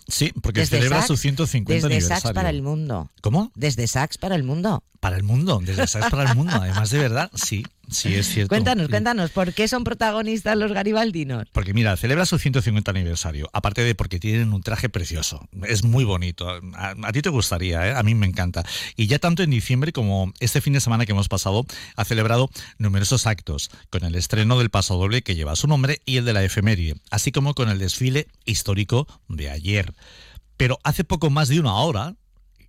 [0.07, 3.11] sí, porque celebra su 150 aniversario para el mundo.
[3.21, 3.51] ¿Cómo?
[3.55, 4.83] Desde Sax para el mundo.
[4.99, 6.53] Para el mundo, desde Sax para el mundo.
[6.55, 8.49] Además, de verdad, sí, Sí, es cierto.
[8.49, 11.45] Cuéntanos, cuéntanos, ¿por qué son protagonistas los garibaldinos?
[11.51, 16.03] Porque mira, celebra su 150 aniversario, aparte de porque tienen un traje precioso, es muy
[16.03, 16.49] bonito.
[16.73, 17.93] A, ti te gustaría, ¿eh?
[17.95, 18.63] a mí me encanta.
[18.95, 22.49] Y ya tanto en diciembre como este fin de semana que hemos pasado, ha celebrado
[22.79, 26.33] numerosos actos, con el estreno del paso doble que lleva su nombre y el de
[26.33, 29.93] la efeméride, así como con el desfile histórico de ayer.
[30.57, 32.15] Pero hace poco más de una hora,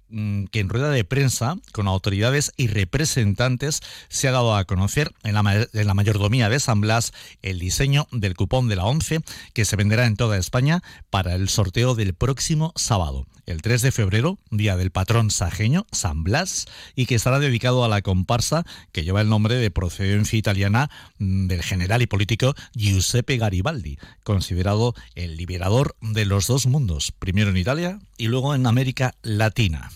[0.09, 5.35] que en rueda de prensa con autoridades y representantes se ha dado a conocer en
[5.35, 9.21] la, en la, mayordomía de San Blas el diseño del cupón de la 11
[9.53, 13.93] que se venderá en toda España para el sorteo del próximo sábado el 3 de
[13.93, 19.05] febrero, día del patrón sajeño, San Blas, y que estará dedicado a la comparsa que
[19.05, 25.37] lleva el nombre de procedencia italiana mm, del general y político Giuseppe Garibaldi, considerado el
[25.37, 29.91] liberador de los dos mundos, primero en Italia y luego en América Latina.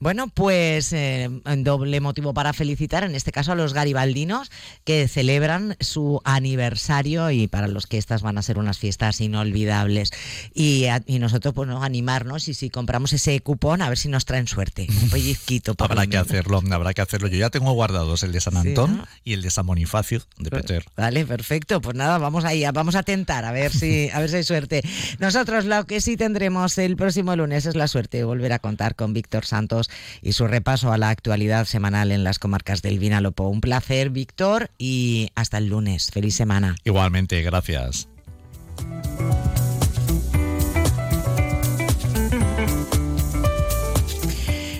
[0.00, 4.50] Bueno, pues eh, doble motivo para felicitar, en este caso a los garibaldinos
[4.84, 10.10] que celebran su aniversario y para los que estas van a ser unas fiestas inolvidables.
[10.54, 10.86] Y,
[11.18, 11.82] nosotros, pues, ¿no?
[11.82, 14.86] animarnos y si compramos ese cupón, a ver si nos traen suerte.
[15.02, 15.74] Un pellizquito.
[15.78, 17.28] habrá que hacerlo, habrá que hacerlo.
[17.28, 20.62] Yo ya tengo guardados el de San Antón y el de San Bonifacio de pues,
[20.62, 20.84] Peter.
[20.96, 21.80] Vale, perfecto.
[21.80, 24.82] Pues nada, vamos ahí, vamos a tentar a ver si, a ver si hay suerte.
[25.18, 28.94] Nosotros lo que sí tendremos el próximo lunes es la suerte de volver a contar
[28.94, 29.77] con Víctor Santos
[30.22, 33.48] y su repaso a la actualidad semanal en las comarcas del Vinalopó.
[33.48, 36.10] Un placer, Víctor, y hasta el lunes.
[36.10, 36.76] Feliz semana.
[36.84, 38.08] Igualmente, gracias.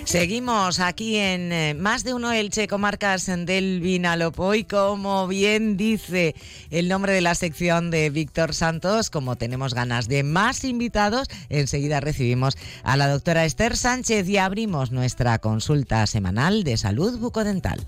[0.09, 6.33] Seguimos aquí en eh, más de uno Elche, comarcas del Vinalopó y como bien dice
[6.71, 11.99] el nombre de la sección de Víctor Santos, como tenemos ganas de más invitados, enseguida
[11.99, 17.79] recibimos a la doctora Esther Sánchez y abrimos nuestra consulta semanal de salud bucodental.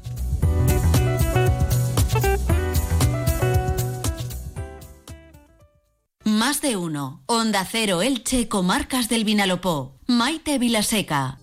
[6.23, 7.23] Más de uno.
[7.25, 9.97] Onda Cero Elche, comarcas del Vinalopó.
[10.05, 11.40] Maite Vilaseca.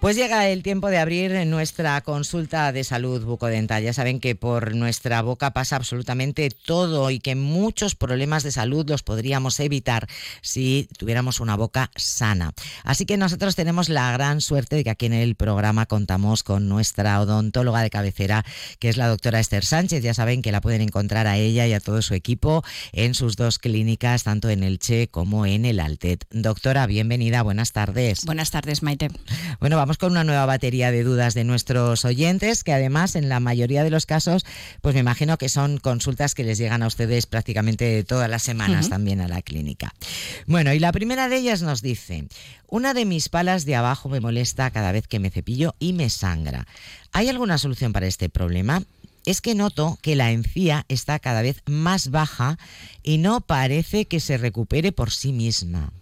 [0.00, 3.82] Pues llega el tiempo de abrir nuestra consulta de salud bucodental.
[3.82, 8.88] Ya saben que por nuestra boca pasa absolutamente todo y que muchos problemas de salud
[8.88, 10.08] los podríamos evitar
[10.40, 12.54] si tuviéramos una boca sana.
[12.82, 16.66] Así que nosotros tenemos la gran suerte de que aquí en el programa contamos con
[16.66, 18.46] nuestra odontóloga de cabecera,
[18.78, 20.02] que es la doctora Esther Sánchez.
[20.02, 23.36] Ya saben que la pueden encontrar a ella y a todo su equipo en sus
[23.36, 26.24] dos clínicas, tanto en el Che como en el Altet.
[26.30, 28.24] Doctora, bienvenida, buenas tardes.
[28.24, 29.10] Buenas tardes, Maite.
[29.60, 33.40] Bueno, vamos con una nueva batería de dudas de nuestros oyentes, que además en la
[33.40, 34.44] mayoría de los casos,
[34.80, 38.88] pues me imagino que son consultas que les llegan a ustedes prácticamente todas las semanas
[38.88, 39.94] también a la clínica.
[40.46, 42.26] Bueno, y la primera de ellas nos dice,
[42.68, 46.10] una de mis palas de abajo me molesta cada vez que me cepillo y me
[46.10, 46.66] sangra.
[47.12, 48.82] ¿Hay alguna solución para este problema?
[49.26, 52.58] es que noto que la encía está cada vez más baja
[53.02, 55.92] y no parece que se recupere por sí misma.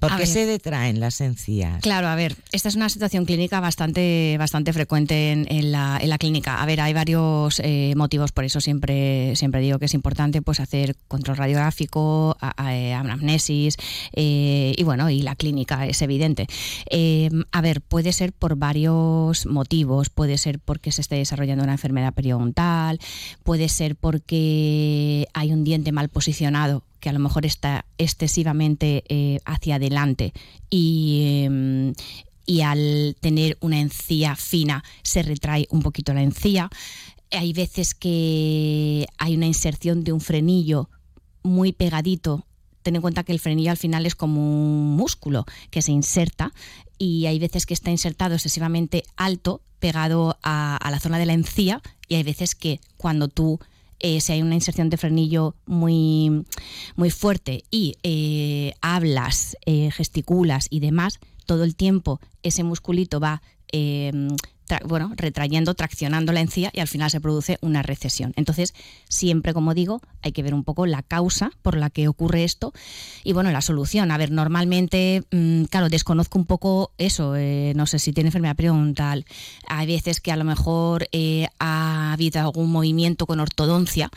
[0.00, 1.82] ¿Por qué se detraen las encías?
[1.82, 6.16] Claro, a ver, esta es una situación clínica bastante, bastante frecuente en, la, en la,
[6.16, 6.62] clínica.
[6.62, 10.58] A ver, hay varios eh, motivos por eso siempre, siempre digo que es importante pues
[10.58, 13.76] hacer control radiográfico, anamnesis
[14.14, 16.46] eh, y bueno, y la clínica es evidente.
[16.86, 21.72] Em, a ver, puede ser por varios motivos, puede ser porque se esté desarrollando una
[21.72, 22.98] enfermedad periodontal,
[23.44, 29.40] puede ser porque hay un diente mal posicionado que a lo mejor está excesivamente eh,
[29.44, 30.32] hacia adelante
[30.70, 31.92] em,
[32.46, 36.68] y, al tener una encía fina se retrae un poquito la encía.
[37.30, 40.90] Hay veces que hay una inserción de un frenillo
[41.42, 42.44] muy pegadito.
[42.82, 46.52] Ten en cuenta que el frenillo al final es como un músculo que se inserta
[46.98, 51.34] y hay veces que está insertado excesivamente alto, pegado a, a la zona de la
[51.34, 53.60] encía y hay veces que cuando tú
[54.00, 56.44] eh, si hay una inserción de frenillo muy,
[56.96, 63.42] muy fuerte y eh, hablas, eh, gesticulas y demás, todo el tiempo ese musculito va
[64.84, 68.32] bueno, retrayendo, traccionando la encía y al final se produce una recesión.
[68.36, 68.74] Entonces,
[69.08, 72.72] siempre, como digo, hay que ver un poco la causa por la que ocurre esto
[73.24, 74.10] y, bueno, la solución.
[74.10, 78.56] A ver, normalmente, mm, claro, desconozco un poco eso, eh, no sé si tiene enfermedad
[78.56, 79.24] periodontal.
[79.66, 84.10] Hay veces que a lo mejor eh, ha habido algún movimiento con ortodoncia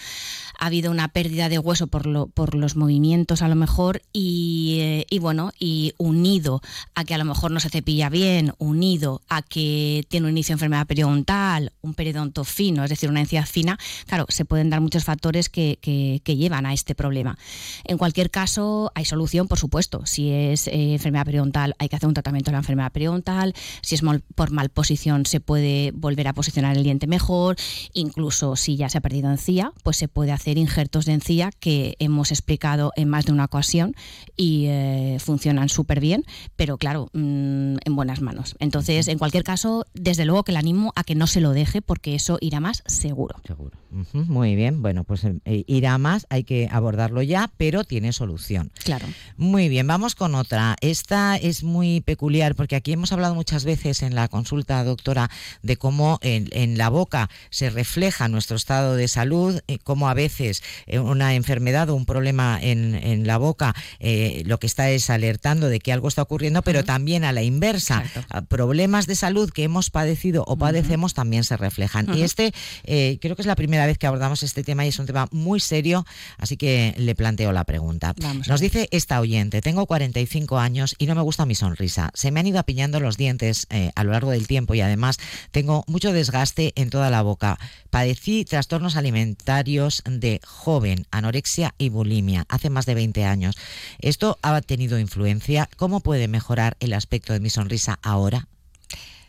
[0.63, 4.77] ha habido una pérdida de hueso por, lo, por los movimientos a lo mejor y,
[4.79, 6.61] eh, y, bueno, y unido
[6.95, 10.53] a que a lo mejor no se cepilla bien, unido a que tiene un inicio
[10.53, 14.79] de enfermedad periodontal, un periodonto fino, es decir, una encía fina, claro, se pueden dar
[14.79, 17.37] muchos factores que, que, llevan a este problema.
[17.83, 20.05] En cualquier caso, hay solución, por supuesto.
[20.05, 23.53] Si es eh, enfermedad periodontal, hay que hacer un tratamiento de la enfermedad periodontal.
[23.81, 24.01] Si es
[24.33, 27.57] por mal posición, se puede volver a posicionar el diente mejor.
[27.91, 31.51] Incluso si ya se ha perdido encía, pues se puede hacer hacer injertos de encía
[31.59, 33.95] que hemos explicado en más de una ocasión
[34.35, 38.55] y eh, funcionan súper bien, pero claro, mm, en buenas manos.
[38.59, 41.81] Entonces, en cualquier caso, desde luego que le animo a que no se lo deje
[41.81, 43.35] porque eso irá más seguro.
[43.45, 43.77] Seguro.
[44.13, 44.81] muy bien.
[44.81, 48.71] Bueno, pues eh, irá más, hay que abordarlo ya, pero tiene solución.
[48.83, 49.07] Claro.
[49.37, 50.75] Muy bien, vamos con otra.
[50.81, 55.29] Esta es muy peculiar porque aquí hemos hablado muchas veces en la consulta, doctora,
[55.61, 60.42] de cómo en, la boca se refleja nuestro estado de salud, eh, cómo a veces
[60.43, 62.93] veces eh, una enfermedad o un problema en,
[63.27, 67.23] la boca eh, lo que está es alertando de que algo está ocurriendo, pero también
[67.23, 68.03] a la inversa,
[68.49, 72.13] problemas de salud que hemos padecido o padecemos también se reflejan.
[72.15, 72.53] Y este
[72.83, 75.59] creo que es la primera vez que abordamos este tema y es un tema muy
[75.59, 76.05] serio,
[76.37, 78.13] así que le planteo la pregunta.
[78.47, 82.11] Nos dice esta oyente, tengo 45 años y no me gusta mi sonrisa.
[82.13, 85.17] Se me han ido apiñando los dientes a lo largo del tiempo y además
[85.51, 87.59] tengo mucho desgaste en toda la boca.
[87.89, 93.57] Padecí trastornos alimentarios de joven, anorexia y bulimia, hace más de 20 años.
[93.99, 95.69] ¿Esto ha tenido influencia?
[95.75, 98.47] ¿Cómo puede mejorar el aspecto de mi sonrisa ahora?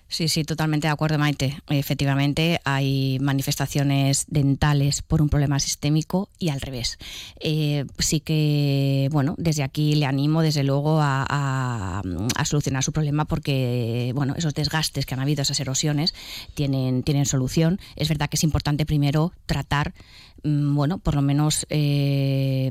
[0.06, 1.58] Sí, sí, totalmente de acuerdo, Maite.
[1.68, 6.98] Efectivamente, hay manifestaciones dentales por un problema sistémico y al revés.
[7.40, 12.02] Eh, sí que, bueno, desde aquí le animo, desde luego, a,
[12.44, 16.14] solucionar su problema porque, bueno, esos desgastes que han habido, esas erosiones,
[16.54, 17.80] tienen, tienen solución.
[17.96, 19.94] Es verdad que es importante primero tratar
[20.44, 22.70] bueno, por lo menos eh,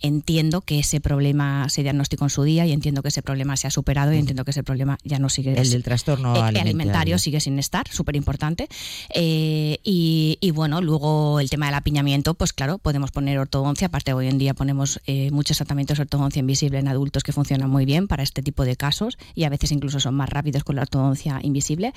[0.00, 3.66] entiendo que ese problema se diagnosticó en su día y entiendo que ese problema se
[3.66, 5.52] ha superado y entiendo que ese problema ya no sigue.
[5.60, 7.18] El del trastorno eh, alimentario.
[7.18, 8.68] sigue sin estar, súper importante.
[9.14, 13.88] Eh, y, bueno, luego el tema del apiñamiento, pues claro, podemos poner ortodoncia.
[13.88, 15.00] Aparte, hoy en día ponemos
[15.32, 18.76] muchos tratamientos de ortodoncia invisible en adultos que funcionan muy bien para este tipo de
[18.76, 21.92] casos y a veces incluso son más rápidos con la ortodoncia invisible.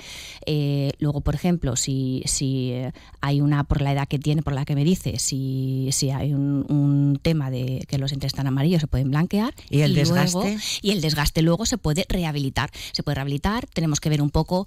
[0.98, 2.74] luego, por ejemplo, si, si
[3.22, 6.34] hay una por la edad que tiene, por la que me dice si, si hay
[6.34, 9.54] un, tema de que los dientes están amarillos, se pueden blanquear.
[9.68, 10.58] ¿Y el desgaste?
[10.82, 12.70] y el desgaste luego se puede rehabilitar.
[12.92, 14.66] Se puede rehabilitar, tenemos que ver un poco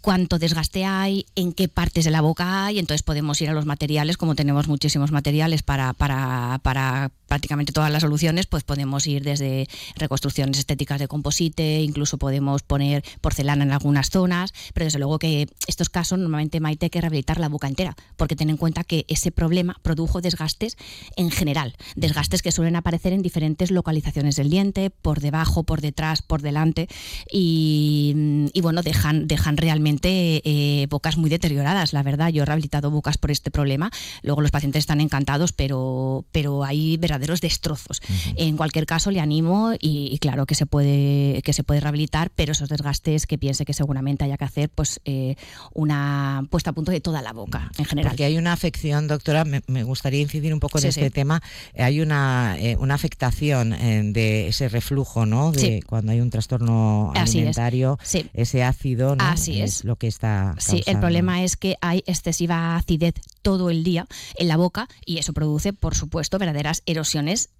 [0.00, 3.66] cuánto desgaste hay, en qué partes de la boca hay, entonces podemos ir a los
[3.66, 9.22] materiales, como tenemos muchísimos materiales para, para, para prácticamente todas las soluciones, pues podemos ir
[9.22, 15.20] desde reconstrucciones estéticas de composite, incluso podemos poner porcelana en algunas zonas, pero desde luego
[15.20, 18.82] que estos casos normalmente Maite hay que rehabilitar la boca entera, porque ten en cuenta
[18.82, 20.76] que ese problema produjo desgastes
[21.14, 26.22] en general, desgastes que suelen aparecer en diferentes localizaciones del diente, por debajo, por detrás,
[26.22, 26.88] por delante,
[27.30, 33.18] y, bueno, dejan, dejan realmente eh, bocas muy deterioradas, la verdad, yo he rehabilitado bocas
[33.18, 33.92] por este problema,
[34.24, 38.00] luego los pacientes están encantados, pero, pero hay verdaderamente verdaderos destrozos.
[38.36, 42.52] En cualquier caso, le animo y, claro que se puede que se puede rehabilitar, pero
[42.52, 45.36] esos desgastes que piense que seguramente haya que hacer, pues eh,
[45.72, 48.10] una puesta a punto de toda la boca en general.
[48.10, 51.42] Porque hay una afección, doctora, me, gustaría incidir un poco en este tema.
[51.76, 55.52] Hay una, eh, una afectación eh, de ese reflujo, ¿no?
[55.52, 57.98] De cuando hay un trastorno alimentario,
[58.34, 59.24] ese ácido, ¿no?
[59.24, 59.84] Así es.
[59.84, 60.54] lo que está.
[60.58, 64.06] Sí, el problema es que hay excesiva acidez todo el día
[64.36, 67.09] en la boca y eso produce, por supuesto, verdaderas erosiones,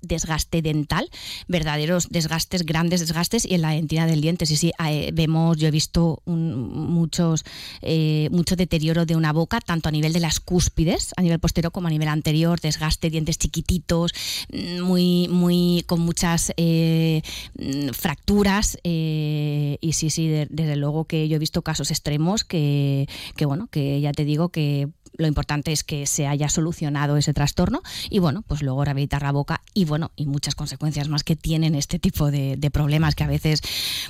[0.02, 1.10] desgaste dental,
[1.48, 4.46] verdaderos desgastes, grandes desgastes y en la entidad del diente.
[4.46, 7.44] Sí, sí, eh, vemos, yo he visto muchos,
[7.82, 11.72] eh, mucho deterioro de una boca, tanto a nivel de las cúspides, a nivel posterior
[11.72, 14.12] como a nivel anterior, desgaste, dientes chiquititos,
[14.52, 17.22] mm, muy, muy, con muchas eh,
[17.58, 23.46] mm, fracturas y sí, sí, desde luego que yo he visto casos extremos que, que,
[23.46, 27.82] bueno, que ya te digo que lo importante es que se haya solucionado ese trastorno
[28.08, 31.74] y bueno, pues luego rehabilitar la boca y bueno, y muchas consecuencias más que tienen
[31.74, 33.62] este tipo de, problemas que a veces,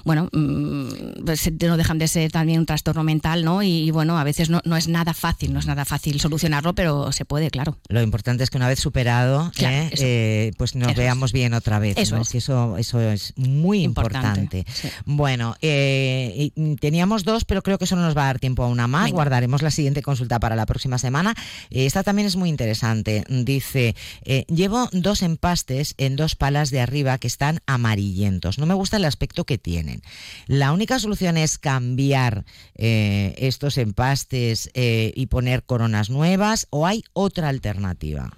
[0.04, 3.62] bueno, mm, pues no dejan de ser también un trastorno mental, ¿no?
[3.62, 7.24] Y, bueno, a veces no, es nada fácil, no es nada fácil solucionarlo, pero se
[7.24, 7.78] puede, claro.
[7.88, 9.90] Lo importante es que una vez superado, ¿eh?
[9.96, 11.96] Eh, pues nos veamos bien otra vez.
[11.96, 12.34] Eso, es.
[12.34, 14.66] eso, eso es muy importante.
[15.06, 18.68] Bueno, eh, teníamos dos, pero creo que eso no nos va a dar tiempo a
[18.68, 19.10] una más.
[19.10, 21.34] Guardaremos la siguiente consulta para la próxima semana.
[21.70, 23.24] Eh, esta también es muy interesante.
[23.28, 28.58] Dice, eh, llevo dos empastes en dos palas de arriba que están amarillentos.
[28.58, 30.02] No me gusta el aspecto que tienen.
[30.46, 37.48] La única solución es cambiar eh, estos empastes y poner coronas nuevas o hay otra
[37.48, 38.30] alternativa.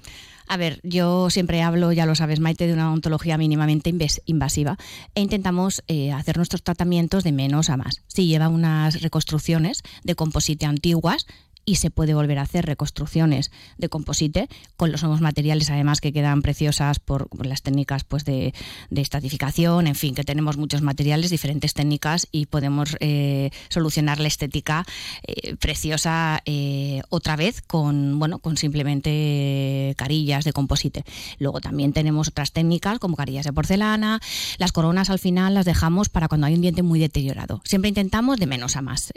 [0.48, 3.94] A ver, yo siempre hablo, ya lo sabes, Maite, de una ontología mínimamente
[4.26, 4.76] invasiva
[5.14, 5.82] e intentamos
[6.14, 8.02] hacer nuestros tratamientos de menos a más.
[8.06, 11.26] Si lleva unas reconstrucciones de composite antiguas,
[11.64, 16.12] y se puede volver a hacer reconstrucciones de composite con los nuevos materiales además que
[16.12, 18.54] quedan preciosas por, las técnicas pues de,
[18.90, 24.28] de, estratificación en fin que tenemos muchos materiales diferentes técnicas y podemos eh, solucionar la
[24.28, 24.84] estética
[25.26, 31.04] eh, preciosa eh, otra vez con bueno con simplemente carillas de composite.
[31.38, 34.20] Luego también tenemos otras técnicas como carillas de porcelana.
[34.58, 37.60] Las coronas al final las dejamos para cuando hay un diente muy deteriorado.
[37.64, 39.12] Siempre intentamos de menos a más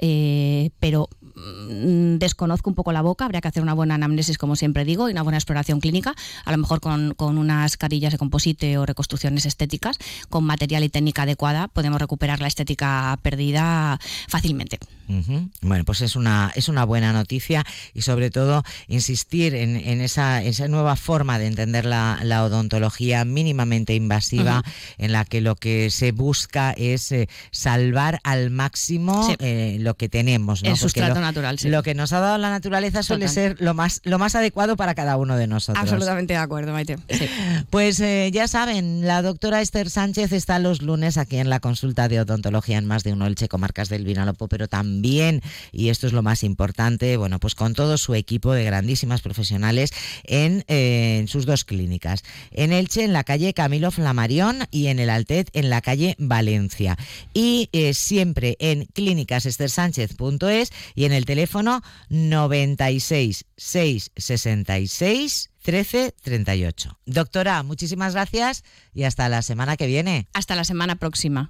[0.79, 4.85] pero mm, conozco un poco la boca, habría que hacer una buena anamnesis, como siempre
[4.85, 8.85] digo, y una buena exploración clínica, a lo mejor con, unas carillas de composite o
[8.85, 9.97] reconstrucciones estéticas,
[10.29, 14.79] con material y técnica adecuada, podemos recuperar la estética perdida fácilmente.
[15.61, 20.67] Bueno, pues es una, es una buena noticia y sobre todo insistir en, esa, esa
[20.67, 24.63] nueva forma de entender la, odontología mínimamente invasiva
[24.97, 30.09] en la que lo que se busca es eh, salvar al máximo eh, lo que
[30.09, 30.63] tenemos.
[30.63, 30.69] ¿no?
[30.69, 34.19] El sustrato natural, Lo que nos ha dado la naturaleza suele ser lo más, lo
[34.19, 35.81] más adecuado para cada uno de nosotros.
[35.81, 36.97] Absolutamente de acuerdo, Maite.
[37.69, 42.07] Pues eh, ya saben, la doctora Esther Sánchez está los lunes aquí en la consulta
[42.07, 44.94] de odontología en más de uno, el Checo Marcas del Vinalopó, pero también
[45.71, 49.91] y esto es lo más importante, bueno, pues con todo su equipo de grandísimas profesionales
[50.23, 55.09] en, eh, sus dos clínicas, en Elche, en la calle Camilo Flamarión y en el
[55.09, 56.97] Altet, en la calle Valencia.
[57.33, 66.99] Y eh, siempre en clínicasestersánchez.es y en el teléfono 96 666 1338.
[67.05, 70.27] Doctora, muchísimas gracias y hasta la semana que viene.
[70.33, 71.49] Hasta la semana próxima.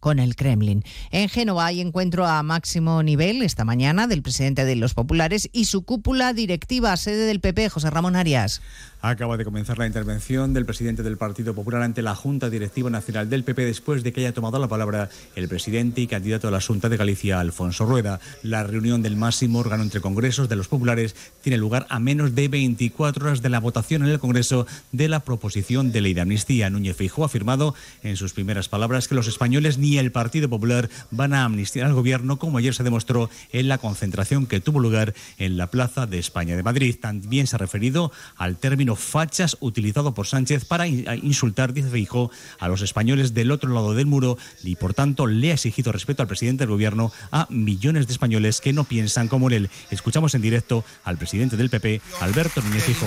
[0.00, 0.82] con el Kremlin.
[1.10, 5.66] En Génova hay encuentro a máximo nivel esta mañana del presidente de los populares y
[5.66, 8.62] su cúpula directiva, sede del PP, José Ramón Arias.
[9.02, 13.30] Acaba de comenzar la intervención del presidente del Partido Popular ante la Junta Directiva Nacional
[13.30, 16.60] del PP después de que haya tomado la palabra el presidente y candidato a la
[16.60, 18.20] Junta de Galicia, Alfonso Rueda.
[18.42, 22.48] La reunión del máximo órgano entre congresos de los populares tiene lugar a menos de
[22.48, 26.68] 24 horas de la votación en el Congreso de la proposición de ley de amnistía.
[26.68, 30.90] Núñez Feijóo ha afirmado en sus primeras palabras que los españoles ni el Partido Popular
[31.10, 35.14] van a amnistiar al gobierno, como ayer se demostró en la concentración que tuvo lugar
[35.38, 36.96] en la Plaza de España de Madrid.
[37.00, 42.68] También se ha referido al término fachas utilizado por Sánchez para insultar, dice Feijó, a
[42.68, 46.28] los españoles del otro lado del muro y por tanto le ha exigido respeto al
[46.28, 49.70] presidente del gobierno a millones de españoles que no piensan como él.
[49.90, 53.06] Escuchamos en directo al presidente del PP, Alberto Núñez Feijó.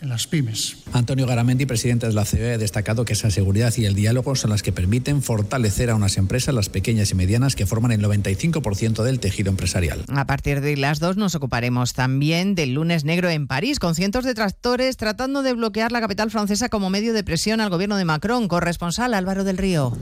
[0.00, 0.78] en las pymes.
[0.92, 4.50] Antonio Garamendi, presidente de la COE, ha destacado que esa seguridad y el diálogo son
[4.50, 9.02] las que permiten fortalecer a unas empresas, las pequeñas y medianas, que forman el 95%
[9.02, 10.04] del tejido empresarial.
[10.08, 14.24] A partir de las dos nos ocuparemos también del lunes negro en París, con cientos
[14.24, 18.04] de tractores tratando de bloquear la capital francesa como medio de presión al gobierno de
[18.04, 18.48] Macron.
[18.48, 19.96] Corresponsal Álvaro del Río.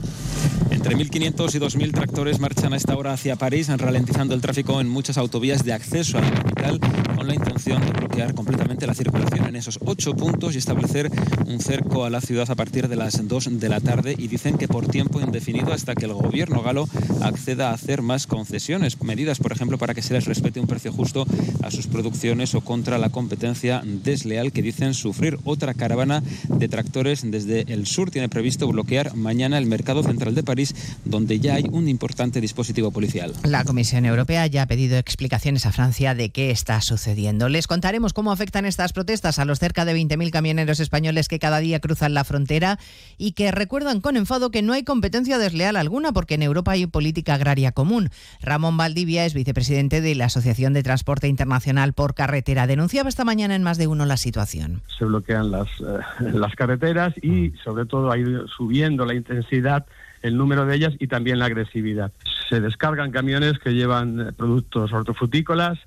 [0.77, 4.87] Entre 1.500 y 2.000 tractores marchan a esta hora hacia París, ralentizando el tráfico en
[4.87, 6.79] muchas autovías de acceso a la capital,
[7.15, 11.09] con la intención de bloquear completamente la circulación en esos ocho puntos y establecer
[11.47, 14.15] un cerco a la ciudad a partir de las 2 de la tarde.
[14.19, 16.87] Y dicen que por tiempo indefinido hasta que el gobierno galo
[17.21, 20.91] acceda a hacer más concesiones, medidas, por ejemplo, para que se les respete un precio
[20.93, 21.25] justo
[21.63, 25.39] a sus producciones o contra la competencia desleal que dicen sufrir.
[25.43, 30.43] Otra caravana de tractores desde el sur tiene previsto bloquear mañana el mercado central de
[30.43, 30.66] París
[31.05, 33.33] donde ya hay un importante dispositivo policial.
[33.43, 37.49] La Comisión Europea ya ha pedido explicaciones a Francia de qué está sucediendo.
[37.49, 41.59] Les contaremos cómo afectan estas protestas a los cerca de 20.000 camioneros españoles que cada
[41.59, 42.79] día cruzan la frontera
[43.17, 46.87] y que recuerdan con enfado que no hay competencia desleal alguna porque en Europa hay
[46.87, 48.09] política agraria común.
[48.41, 52.67] Ramón Valdivia es vicepresidente de la Asociación de Transporte Internacional por Carretera.
[52.67, 54.81] Denunciaba esta mañana en más de uno la situación.
[54.97, 59.85] Se bloquean las, eh, las carreteras y sobre todo ha ido subiendo la intensidad
[60.21, 62.11] el número de ellas y también la agresividad.
[62.49, 65.79] Se descargan camiones que llevan eh, productos hortofrutícolas,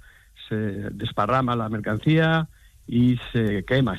[0.49, 2.49] se desparrama la mercancía
[2.87, 3.99] y se quema.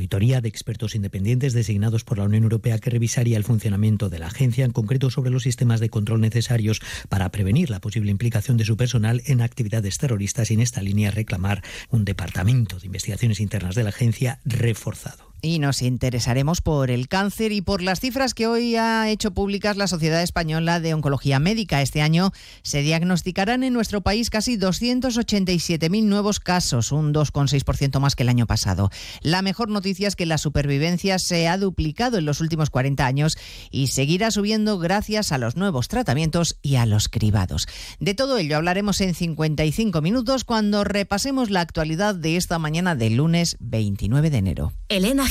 [0.41, 4.65] de expertos independientes designados por la Unión Europea que revisaría el funcionamiento de la agencia,
[4.65, 8.77] en concreto sobre los sistemas de control necesarios para prevenir la posible implicación de su
[8.77, 13.83] personal en actividades terroristas y en esta línea reclamar un departamento de investigaciones internas de
[13.83, 15.30] la agencia reforzado.
[15.43, 19.75] Y nos interesaremos por el cáncer y por las cifras que hoy ha hecho públicas
[19.75, 21.81] la Sociedad Española de Oncología Médica.
[21.81, 22.31] Este año
[22.61, 28.45] se diagnosticarán en nuestro país casi 287.000 nuevos casos, un 2,6% más que el año
[28.45, 28.91] pasado.
[29.21, 33.35] La mejor noticia es que la supervivencia se ha duplicado en los últimos 40 años
[33.71, 37.67] y seguirá subiendo gracias a los nuevos tratamientos y a los cribados.
[37.99, 43.15] De todo ello hablaremos en 55 minutos cuando repasemos la actualidad de esta mañana del
[43.15, 44.73] lunes 29 de enero.
[44.87, 45.30] Elena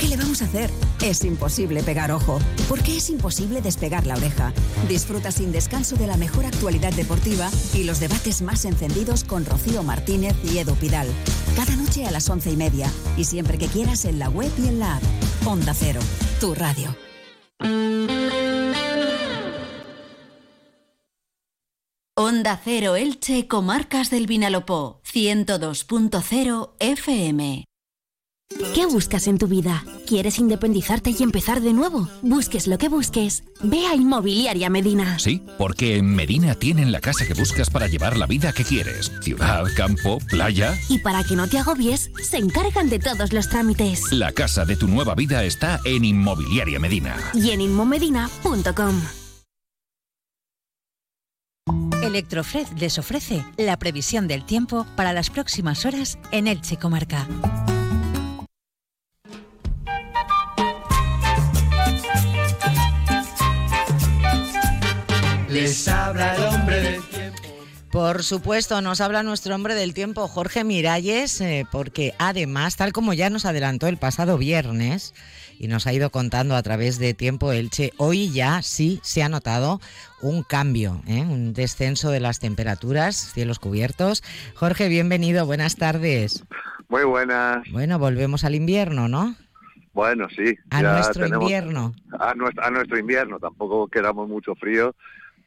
[0.00, 0.70] ¿Qué le vamos a hacer?
[1.02, 2.38] Es imposible pegar ojo,
[2.68, 4.52] porque es imposible despegar la oreja.
[4.88, 9.82] Disfruta sin descanso de la mejor actualidad deportiva y los debates más encendidos con Rocío
[9.82, 11.08] Martínez y Edu Pidal.
[11.56, 14.68] Cada noche a las once y media y siempre que quieras en la web y
[14.68, 15.02] en la app.
[15.44, 16.00] Onda Cero,
[16.40, 16.96] tu radio.
[22.16, 27.67] Onda Cero Elche, Comarcas del Vinalopó, 102.0 FM.
[28.74, 29.84] ¿Qué buscas en tu vida?
[30.06, 32.08] ¿Quieres independizarte y empezar de nuevo?
[32.22, 33.44] Busques lo que busques.
[33.62, 35.18] Ve a Inmobiliaria Medina.
[35.18, 39.12] Sí, porque en Medina tienen la casa que buscas para llevar la vida que quieres.
[39.20, 40.74] Ciudad, campo, playa.
[40.88, 44.12] Y para que no te agobies, se encargan de todos los trámites.
[44.12, 47.16] La casa de tu nueva vida está en Inmobiliaria Medina.
[47.34, 49.02] Y en inmomedina.com.
[52.02, 57.28] Electrofred les ofrece la previsión del tiempo para las próximas horas en Elche Comarca.
[65.60, 67.42] Les habla el hombre del tiempo.
[67.90, 73.12] Por supuesto, nos habla nuestro hombre del tiempo, Jorge Miralles, eh, porque además, tal como
[73.12, 75.14] ya nos adelantó el pasado viernes
[75.58, 79.28] y nos ha ido contando a través de Tiempo Elche, hoy ya sí se ha
[79.28, 79.80] notado
[80.22, 81.22] un cambio, ¿eh?
[81.22, 84.22] un descenso de las temperaturas, cielos cubiertos.
[84.54, 86.44] Jorge, bienvenido, buenas tardes.
[86.88, 87.66] Muy buenas.
[87.72, 89.34] Bueno, volvemos al invierno, ¿no?
[89.92, 90.56] Bueno, sí.
[90.70, 91.94] A ya nuestro tenemos- invierno.
[92.20, 94.94] A nuestro, a nuestro invierno, tampoco queramos mucho frío,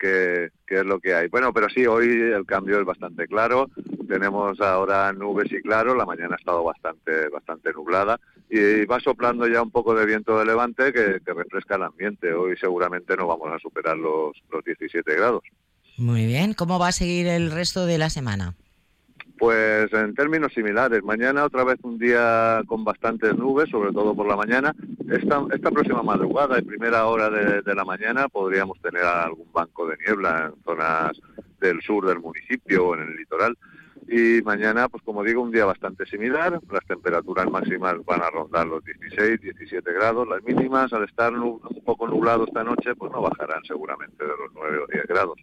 [0.02, 1.28] que es lo que hay.
[1.28, 3.70] Bueno, pero sí, hoy el cambio es bastante claro.
[4.08, 9.48] Tenemos ahora nubes y claro, la mañana ha estado bastante, bastante nublada y va soplando
[9.48, 12.34] ya un poco de viento de levante que, que refresca el ambiente.
[12.34, 15.44] Hoy seguramente no vamos a superar los, los 17 grados.
[15.98, 18.56] Muy bien, ¿cómo va a seguir el resto de la semana?
[19.42, 24.28] Pues en términos similares, mañana otra vez un día con bastantes nubes, sobre todo por
[24.28, 24.76] la mañana.
[25.10, 29.88] Esta, esta próxima madrugada y primera hora de, de la mañana podríamos tener algún banco
[29.88, 31.20] de niebla en zonas
[31.60, 33.58] del sur del municipio o en el litoral.
[34.08, 36.60] Y mañana, pues como digo, un día bastante similar.
[36.72, 40.28] Las temperaturas máximas van a rondar los 16, 17 grados.
[40.28, 44.54] Las mínimas, al estar un poco nublado esta noche, pues no bajarán seguramente de los
[44.54, 45.40] 9 o 10 grados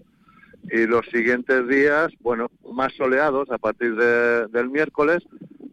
[0.70, 5.22] y los siguientes días, bueno, más soleados a partir de- del miércoles,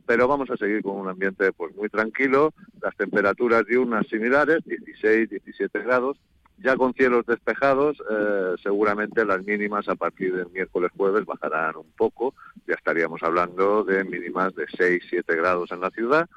[0.05, 5.29] pero vamos a seguir con un ambiente pues muy tranquilo, las temperaturas diurnas similares, 16,
[5.29, 6.17] 17 grados,
[6.59, 11.91] ya con cielos despejados, eh, seguramente las mínimas a partir del miércoles jueves bajarán un
[11.97, 12.33] poco,
[12.67, 16.29] ya estaríamos hablando de mínimas de 6, 7 grados en la ciudad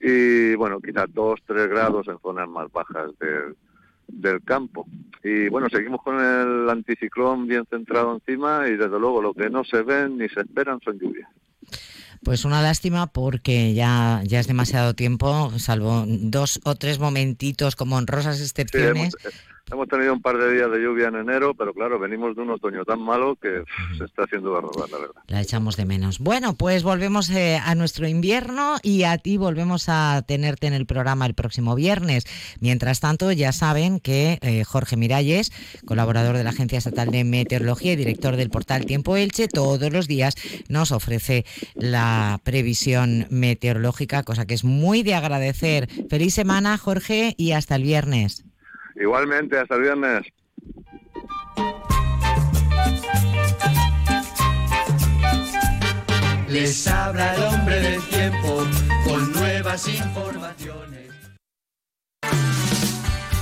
[0.00, 3.56] y bueno, quizás 2, 3 grados en zonas más bajas del,
[4.08, 4.86] del campo.
[5.22, 9.64] Y bueno, seguimos con el anticiclón bien centrado encima y desde luego lo que no
[9.64, 11.28] se ven ni se esperan son lluvias.
[12.22, 17.96] Pues una lástima porque ya, ya es demasiado tiempo, salvo dos o tres momentitos como
[17.96, 19.14] honrosas Sí, excepciones.
[19.22, 19.34] hemos,
[19.72, 22.50] hemos tenido un par de días de lluvia en enero, pero claro, venimos de un
[22.50, 23.64] otoño tan malo que
[23.96, 25.22] se está haciendo barrobar, la verdad.
[25.26, 26.18] La echamos de menos.
[26.18, 30.86] Bueno, pues volvemos eh, a nuestro invierno y a ti volvemos a tenerte en el
[30.86, 32.24] programa el próximo viernes.
[32.60, 35.52] Mientras tanto, ya saben que eh, Jorge Miralles,
[35.86, 40.06] colaborador de la Agencia Estatal de Meteorología y director del portal Tiempo Elche, todos los
[40.06, 40.34] días
[40.68, 41.44] nos ofrece
[41.74, 45.88] la previsión meteorológica, cosa que es muy de agradecer.
[46.08, 48.44] Feliz semana, Jorge, y hasta el viernes.
[48.96, 50.26] Igualmente, hasta el viernes.
[56.48, 58.62] Les habla el hombre del tiempo
[59.04, 60.83] con nuevas informaciones.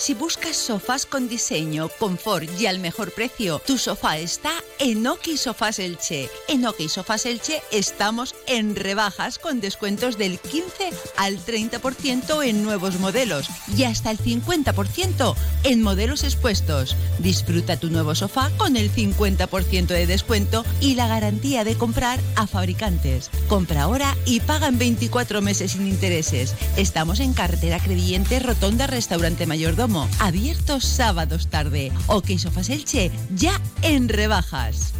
[0.00, 5.36] Si buscas sofás con diseño, confort y al mejor precio, tu sofá está en Oki
[5.36, 6.30] Sofás Elche.
[6.48, 10.88] En Oki Sofás Elche estamos en rebajas con descuentos del 15
[11.18, 15.34] al 30% en nuevos modelos y hasta el 50%
[15.64, 16.96] en modelos expuestos.
[17.18, 22.46] Disfruta tu nuevo sofá con el 50% de descuento y la garantía de comprar a
[22.46, 23.30] fabricantes.
[23.48, 26.54] Compra ahora y paga en 24 meses sin intereses.
[26.78, 31.92] Estamos en carretera Crevillente, Rotonda Restaurante Mayordomo abiertos sábados tarde.
[32.06, 34.92] Ok Sofas Elche, ya en rebajas.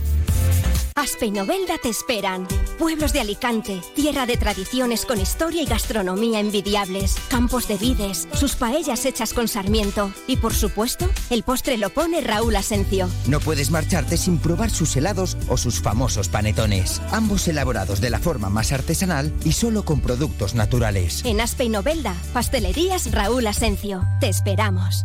[1.00, 2.46] Aspe y Novelda te esperan.
[2.78, 8.54] Pueblos de Alicante, tierra de tradiciones con historia y gastronomía envidiables, campos de vides, sus
[8.54, 13.08] paellas hechas con sarmiento y por supuesto, el postre lo pone Raúl Asencio.
[13.26, 18.18] No puedes marcharte sin probar sus helados o sus famosos panetones, ambos elaborados de la
[18.18, 21.24] forma más artesanal y solo con productos naturales.
[21.24, 24.02] En Aspe y Novelda, pastelerías Raúl Asencio.
[24.20, 25.04] Te esperamos.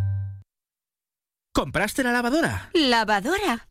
[1.54, 2.70] ¿Compraste la lavadora?
[2.74, 3.70] ¿Lavadora?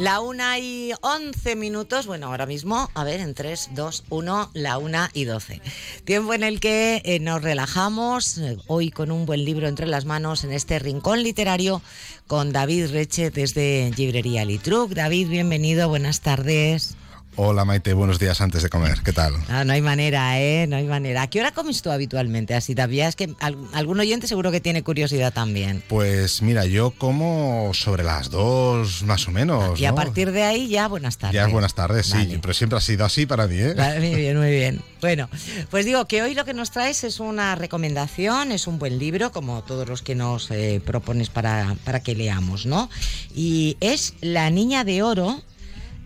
[0.00, 4.78] La una y once minutos, bueno, ahora mismo, a ver, en tres, dos, uno, la
[4.78, 5.60] una y doce.
[6.06, 10.06] Tiempo en el que eh, nos relajamos, eh, hoy con un buen libro entre las
[10.06, 11.82] manos en este rincón literario
[12.26, 14.92] con David Reche desde Librería Litruc.
[14.92, 16.96] David, bienvenido, buenas tardes.
[17.36, 19.32] Hola Maite, buenos días antes de comer, ¿qué tal?
[19.48, 20.66] Ah, no hay manera, ¿eh?
[20.66, 21.22] No hay manera.
[21.22, 22.54] ¿A qué hora comes tú habitualmente?
[22.54, 25.82] Así todavía es que al- algún oyente seguro que tiene curiosidad también.
[25.88, 29.80] Pues mira, yo como sobre las dos más o menos.
[29.80, 31.34] Y a partir de ahí ya buenas tardes.
[31.36, 33.74] Ya es buenas tardes, sí, pero siempre ha sido así para mí, ¿eh?
[33.74, 34.82] Vale, Muy bien, muy bien.
[35.00, 35.30] Bueno,
[35.70, 39.32] pues digo que hoy lo que nos traes es una recomendación, es un buen libro,
[39.32, 42.90] como todos los que nos eh, propones para, para que leamos, ¿no?
[43.34, 45.40] Y es La Niña de Oro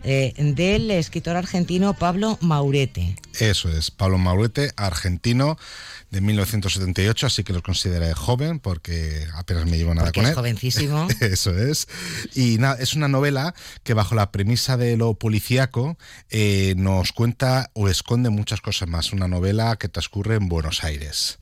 [0.05, 3.15] eh, del escritor argentino Pablo Maurete.
[3.39, 5.57] Eso es, Pablo Maurete, argentino
[6.11, 10.29] de 1978, así que lo consideré joven porque apenas me llevo nada Porque con es
[10.29, 10.35] él.
[10.35, 11.07] jovencísimo.
[11.19, 11.87] Eso es.
[12.35, 13.53] Y nada, es una novela
[13.83, 15.97] que bajo la premisa de lo policíaco
[16.29, 19.11] eh, nos cuenta o esconde muchas cosas más.
[19.11, 21.39] Una novela que transcurre en Buenos Aires.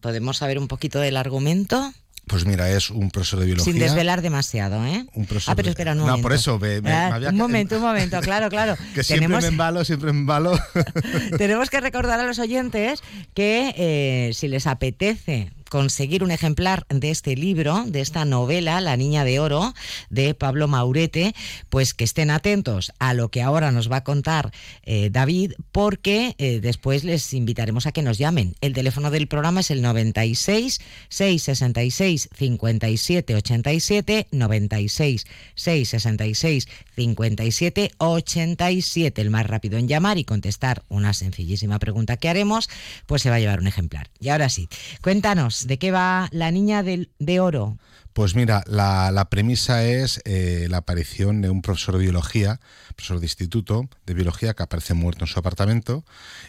[0.00, 1.92] ¿Podemos saber un poquito del argumento?
[2.30, 3.72] Pues mira, es un profesor de biología.
[3.72, 5.04] Sin desvelar demasiado, ¿eh?
[5.14, 6.22] Un profesor ah, pero espera No, momento.
[6.22, 8.76] por eso, me- me- Ah, me había un momento, un momento, claro, claro.
[8.94, 10.52] Que siempre Tenemos- me embalo, siempre me embalo.
[11.38, 13.02] Tenemos que recordar a los oyentes
[13.34, 18.98] que eh, si les apetece conseguir un ejemplar de este libro, de esta novela, La
[18.98, 19.72] Niña de Oro,
[20.10, 21.34] de Pablo Maurete,
[21.70, 24.52] pues que estén atentos a lo que ahora nos va a contar
[24.82, 28.54] eh, David, porque eh, después les invitaremos a que nos llamen.
[28.60, 39.22] El teléfono del programa es el 96 666 57 87 96 666 57 87.
[39.22, 42.68] El más rápido en llamar y contestar una sencillísima pregunta que haremos,
[43.06, 44.10] pues se va a llevar un ejemplar.
[44.18, 44.68] Y ahora sí,
[45.00, 47.78] cuéntanos, ¿de qué va la niña de, de oro?
[48.12, 52.60] Pues mira, la, premisa es eh, la aparición de un profesor de biología,
[52.96, 56.04] profesor de instituto de biología que aparece muerto en su apartamento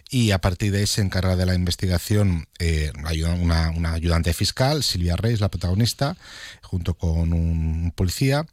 [0.10, 5.16] y a partir de ahí se encarga de la investigación eh, una, ayudante fiscal, Silvia
[5.16, 6.18] Reis, la protagonista,
[6.64, 8.48] junto con un policía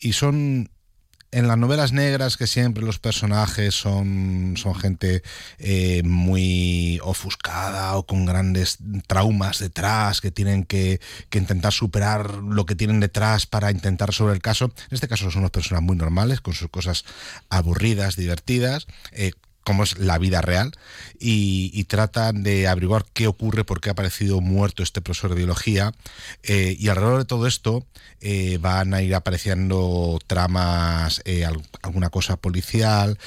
[0.00, 0.70] y son
[1.34, 5.22] en las novelas negras que siempre los personajes son, son gente
[5.58, 8.78] eh, muy ofuscada o con grandes
[9.08, 11.00] traumas detrás que tienen que,
[11.32, 14.66] intentar superar lo que tienen detrás para intentar resolver el caso.
[14.66, 17.04] En este caso son unas personas muy normales, con sus cosas
[17.50, 19.32] aburridas, divertidas, eh,
[19.64, 20.72] como es la vida real
[21.18, 25.92] y, tratan de averiguar qué ocurre, por qué ha aparecido muerto este profesor de biología
[26.42, 27.86] eh, y alrededor de todo esto
[28.20, 31.46] eh, van a ir apareciendo tramas, eh,
[31.82, 33.18] alguna cosa policial,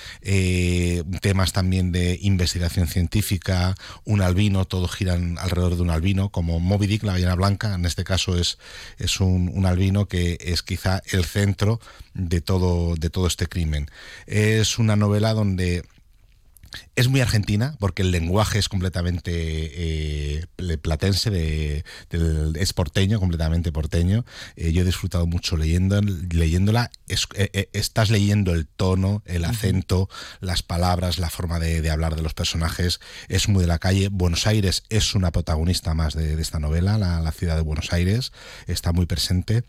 [1.22, 3.76] temas también de investigación científica,
[4.06, 7.86] un albino, todo giran alrededor de un albino, como Moby Dick, la ballena blanca, en
[7.86, 8.58] este caso es,
[8.98, 11.80] es un, un albino que es quizá el centro
[12.14, 13.90] de todo, de todo este crimen.
[14.26, 15.84] Es una novela donde
[16.96, 20.46] es muy argentina porque el lenguaje es completamente eh,
[20.82, 21.84] platense, de,
[22.56, 24.26] es porteño, completamente porteño.
[24.56, 26.92] Eh, yo he disfrutado mucho leyendo, leyéndola.
[27.08, 30.10] Eh, estás leyendo el tono, el acento,
[30.40, 33.00] las palabras, la forma de, hablar de los personajes.
[33.28, 34.10] Es muy de la calle.
[34.10, 38.32] Buenos Aires es una protagonista más de, esta novela, la, la ciudad de Buenos Aires.
[38.68, 39.64] Está muy presente.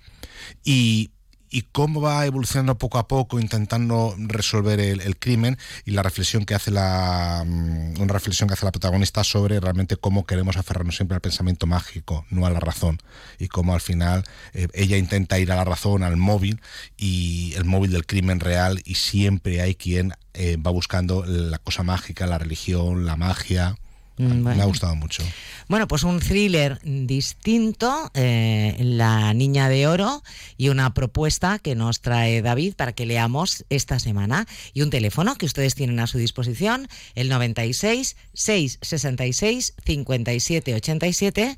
[0.65, 1.11] Y
[1.51, 6.55] y cómo va evolucionando poco a poco intentando resolver el, crimen y la reflexión que
[6.55, 11.15] hace la mm, una reflexión que hace la protagonista sobre realmente cómo queremos aferrarnos siempre
[11.15, 12.99] al pensamiento mágico no a la razón.
[13.39, 16.61] Y cómo al final eh, ella intenta ir a la razón al móvil
[16.97, 21.83] y el móvil del crimen real y siempre hay quien eh, va buscando la cosa
[21.83, 23.77] mágica la religión la magia
[24.19, 25.23] Mm, Me ha gustado mucho.
[25.69, 30.23] Bueno, pues un thriller distinto, eh, La Niña de Oro,
[30.57, 34.47] y una propuesta que nos trae David para que leamos esta semana.
[34.75, 41.57] Y un teléfono que ustedes tienen a su disposición, el 96 666 57 87,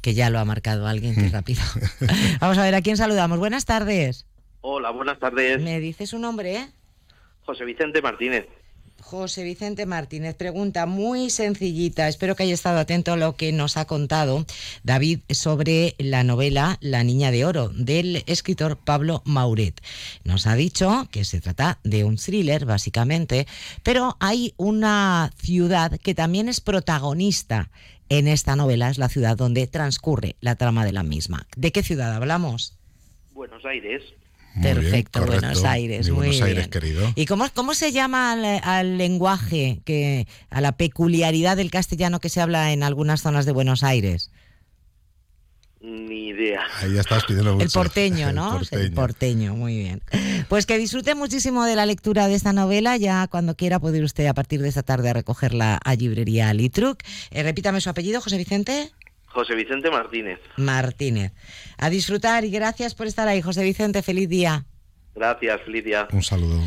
[0.00, 1.32] que ya lo ha marcado alguien, qué mm.
[1.32, 1.62] rápido.
[2.40, 3.38] Vamos a ver, ¿a quién saludamos?
[3.38, 4.26] Buenas tardes.
[4.60, 5.60] Hola, buenas tardes.
[5.60, 6.56] ¿Me dice su nombre?
[6.56, 6.68] Eh?
[7.44, 8.46] José Vicente Martínez.
[9.08, 13.78] José Vicente Martínez, pregunta muy sencillita, espero que haya estado atento a lo que nos
[13.78, 14.44] ha contado
[14.82, 19.80] David sobre la novela La Niña de Oro del escritor Pablo Mauret.
[20.24, 23.46] Nos ha dicho que se trata de un thriller, básicamente,
[23.82, 27.70] pero hay una ciudad que también es protagonista
[28.10, 31.46] en esta novela, es la ciudad donde transcurre la trama de la misma.
[31.56, 32.76] ¿De qué ciudad hablamos?
[33.32, 34.02] Buenos Aires.
[34.62, 36.70] Perfecto, Buenos Aires, muy Buenos Aires, bien.
[36.70, 37.12] querido.
[37.14, 42.40] ¿Y cómo, cómo se llama al, lenguaje, que, a la peculiaridad del castellano que se
[42.40, 44.30] habla en algunas zonas de Buenos Aires?
[45.80, 46.60] Ni idea.
[46.80, 47.64] Ahí ya estás pidiendo mucho.
[47.64, 48.60] El porteño, ¿no?
[48.72, 49.54] El porteño.
[49.54, 50.02] muy bien.
[50.48, 52.96] Pues que disfrute muchísimo de la lectura de esta novela.
[52.96, 56.52] Ya cuando quiera puede ir usted a partir de esta tarde a recogerla a librería
[56.52, 57.00] Litruc.
[57.30, 58.90] Eh, repítame su apellido, José Vicente.
[59.38, 60.40] José Vicente Martínez.
[60.56, 61.32] Martínez.
[61.76, 64.02] A disfrutar y gracias por estar ahí, José Vicente.
[64.02, 64.64] Feliz día.
[65.14, 66.08] Gracias, feliz día.
[66.10, 66.60] Un saludo.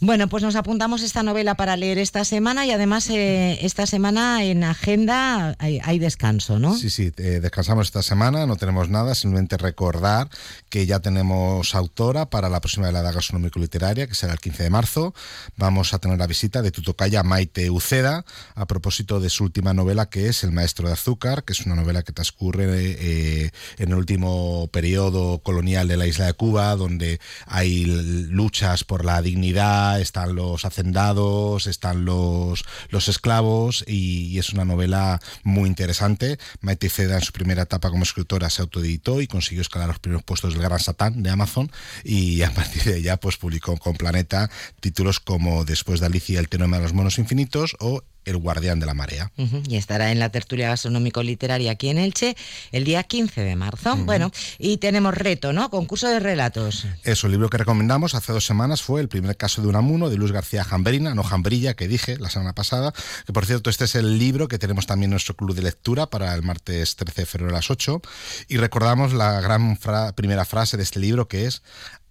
[0.00, 4.44] Bueno, pues nos apuntamos esta novela para leer esta semana y además eh, esta semana
[4.44, 6.76] en agenda hay, descanso, ¿no?
[6.76, 10.28] Sí, sí, eh, descansamos esta semana, no tenemos nada, simplemente recordar
[10.68, 15.14] que ya tenemos autora para la próxima velada gastronómico-literaria, que será el 15 de marzo.
[15.56, 20.10] Vamos a tener la visita de Tutocaya Maite Uceda a propósito de su última novela,
[20.10, 23.94] que es El Maestro de Azúcar, que es una novela que transcurre eh, en el
[23.94, 30.34] último periodo colonial de la isla de Cuba, donde hay luchas por la dignidad están
[30.34, 36.38] los hacendados, están los, los esclavos y, es una novela muy interesante.
[36.60, 40.24] Maite Ceda en su primera etapa como escritora se autoeditó y consiguió escalar los primeros
[40.24, 41.70] puestos del Gran Satán de Amazon
[42.04, 46.48] y a partir de ella pues publicó con Planeta títulos como Después de Alicia el
[46.48, 49.30] tenoma de los monos infinitos o El guardián de la marea.
[49.68, 52.36] Y estará en la tertulia gastronómico-literaria aquí en Elche
[52.72, 53.96] el día 15 de marzo.
[53.96, 55.70] Bueno, y tenemos reto, ¿no?
[55.70, 56.86] Concurso de relatos.
[57.04, 60.16] Eso, el libro que recomendamos hace dos semanas fue El primer caso de Unamuno, de
[60.16, 62.92] Luis García Jambrina, no Jambrilla, que dije la semana pasada.
[63.26, 66.06] Que por cierto, este es el libro que tenemos también en nuestro club de lectura
[66.06, 68.02] para el martes 13 de febrero a las 8.
[68.48, 69.78] Y recordamos la gran
[70.16, 71.62] primera frase de este libro que es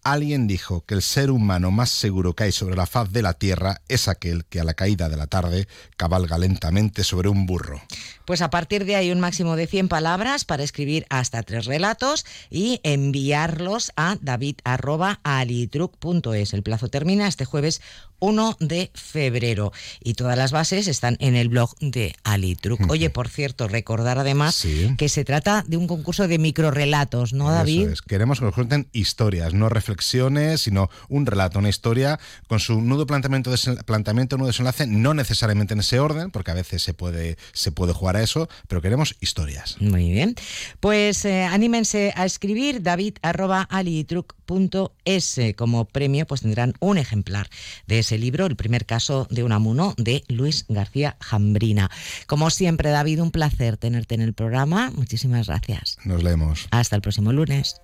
[0.06, 3.34] Alguien dijo que el ser humano más seguro que hay sobre la faz de la
[3.34, 7.82] Tierra es aquel que a la caída de la tarde cabalga lentamente sobre un burro.
[8.26, 12.26] Pues a partir de ahí un máximo de 100 palabras para escribir hasta tres relatos
[12.50, 16.54] y enviarlos a david.alitruc.es.
[16.54, 17.82] El plazo termina este jueves
[18.20, 19.72] 1 de febrero
[20.04, 22.80] y todas las bases están en el blog de Alitruc.
[22.90, 24.66] Oye, por cierto, recordar además
[24.98, 27.90] que se trata de un concurso de microrelatos, ¿no, David?
[28.08, 33.06] Queremos que nos cuenten historias, no reflexiones, sino un relato, una historia con su nudo
[33.06, 33.54] planteamiento,
[33.86, 37.94] planteamiento nudo desenlace, no necesariamente en ese orden, porque a veces se puede, se puede
[37.94, 39.78] jugar a eso, pero queremos historias.
[39.80, 40.34] Muy bien.
[40.80, 45.40] Pues eh, anímense a escribir david.alitruc.es.
[45.56, 47.50] Como premio, pues tendrán un ejemplar
[47.88, 51.90] de ese libro, El primer caso de Unamuno, de Luis García Jambrina.
[52.28, 54.92] Como siempre, David, un placer tenerte en el programa.
[54.96, 55.98] Muchísimas gracias.
[56.06, 56.68] Nos leemos.
[56.72, 57.82] Hasta el próximo lunes.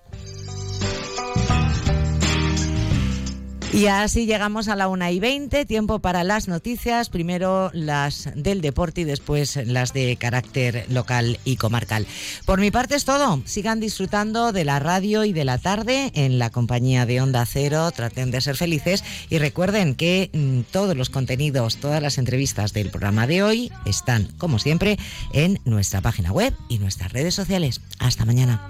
[3.72, 8.60] Y así llegamos a la una y 20, tiempo para las noticias, primero las del
[8.60, 12.06] deporte y después las de carácter local y comarcal.
[12.44, 16.38] Por mi parte es todo, sigan disfrutando de la radio y de la tarde en
[16.38, 21.08] la compañía de Onda Cero, traten de ser felices y recuerden que mm, todos los
[21.08, 24.98] contenidos, todas las entrevistas del programa de hoy están, como siempre,
[25.32, 27.80] en nuestra página web y nuestras redes sociales.
[27.98, 28.68] Hasta mañana.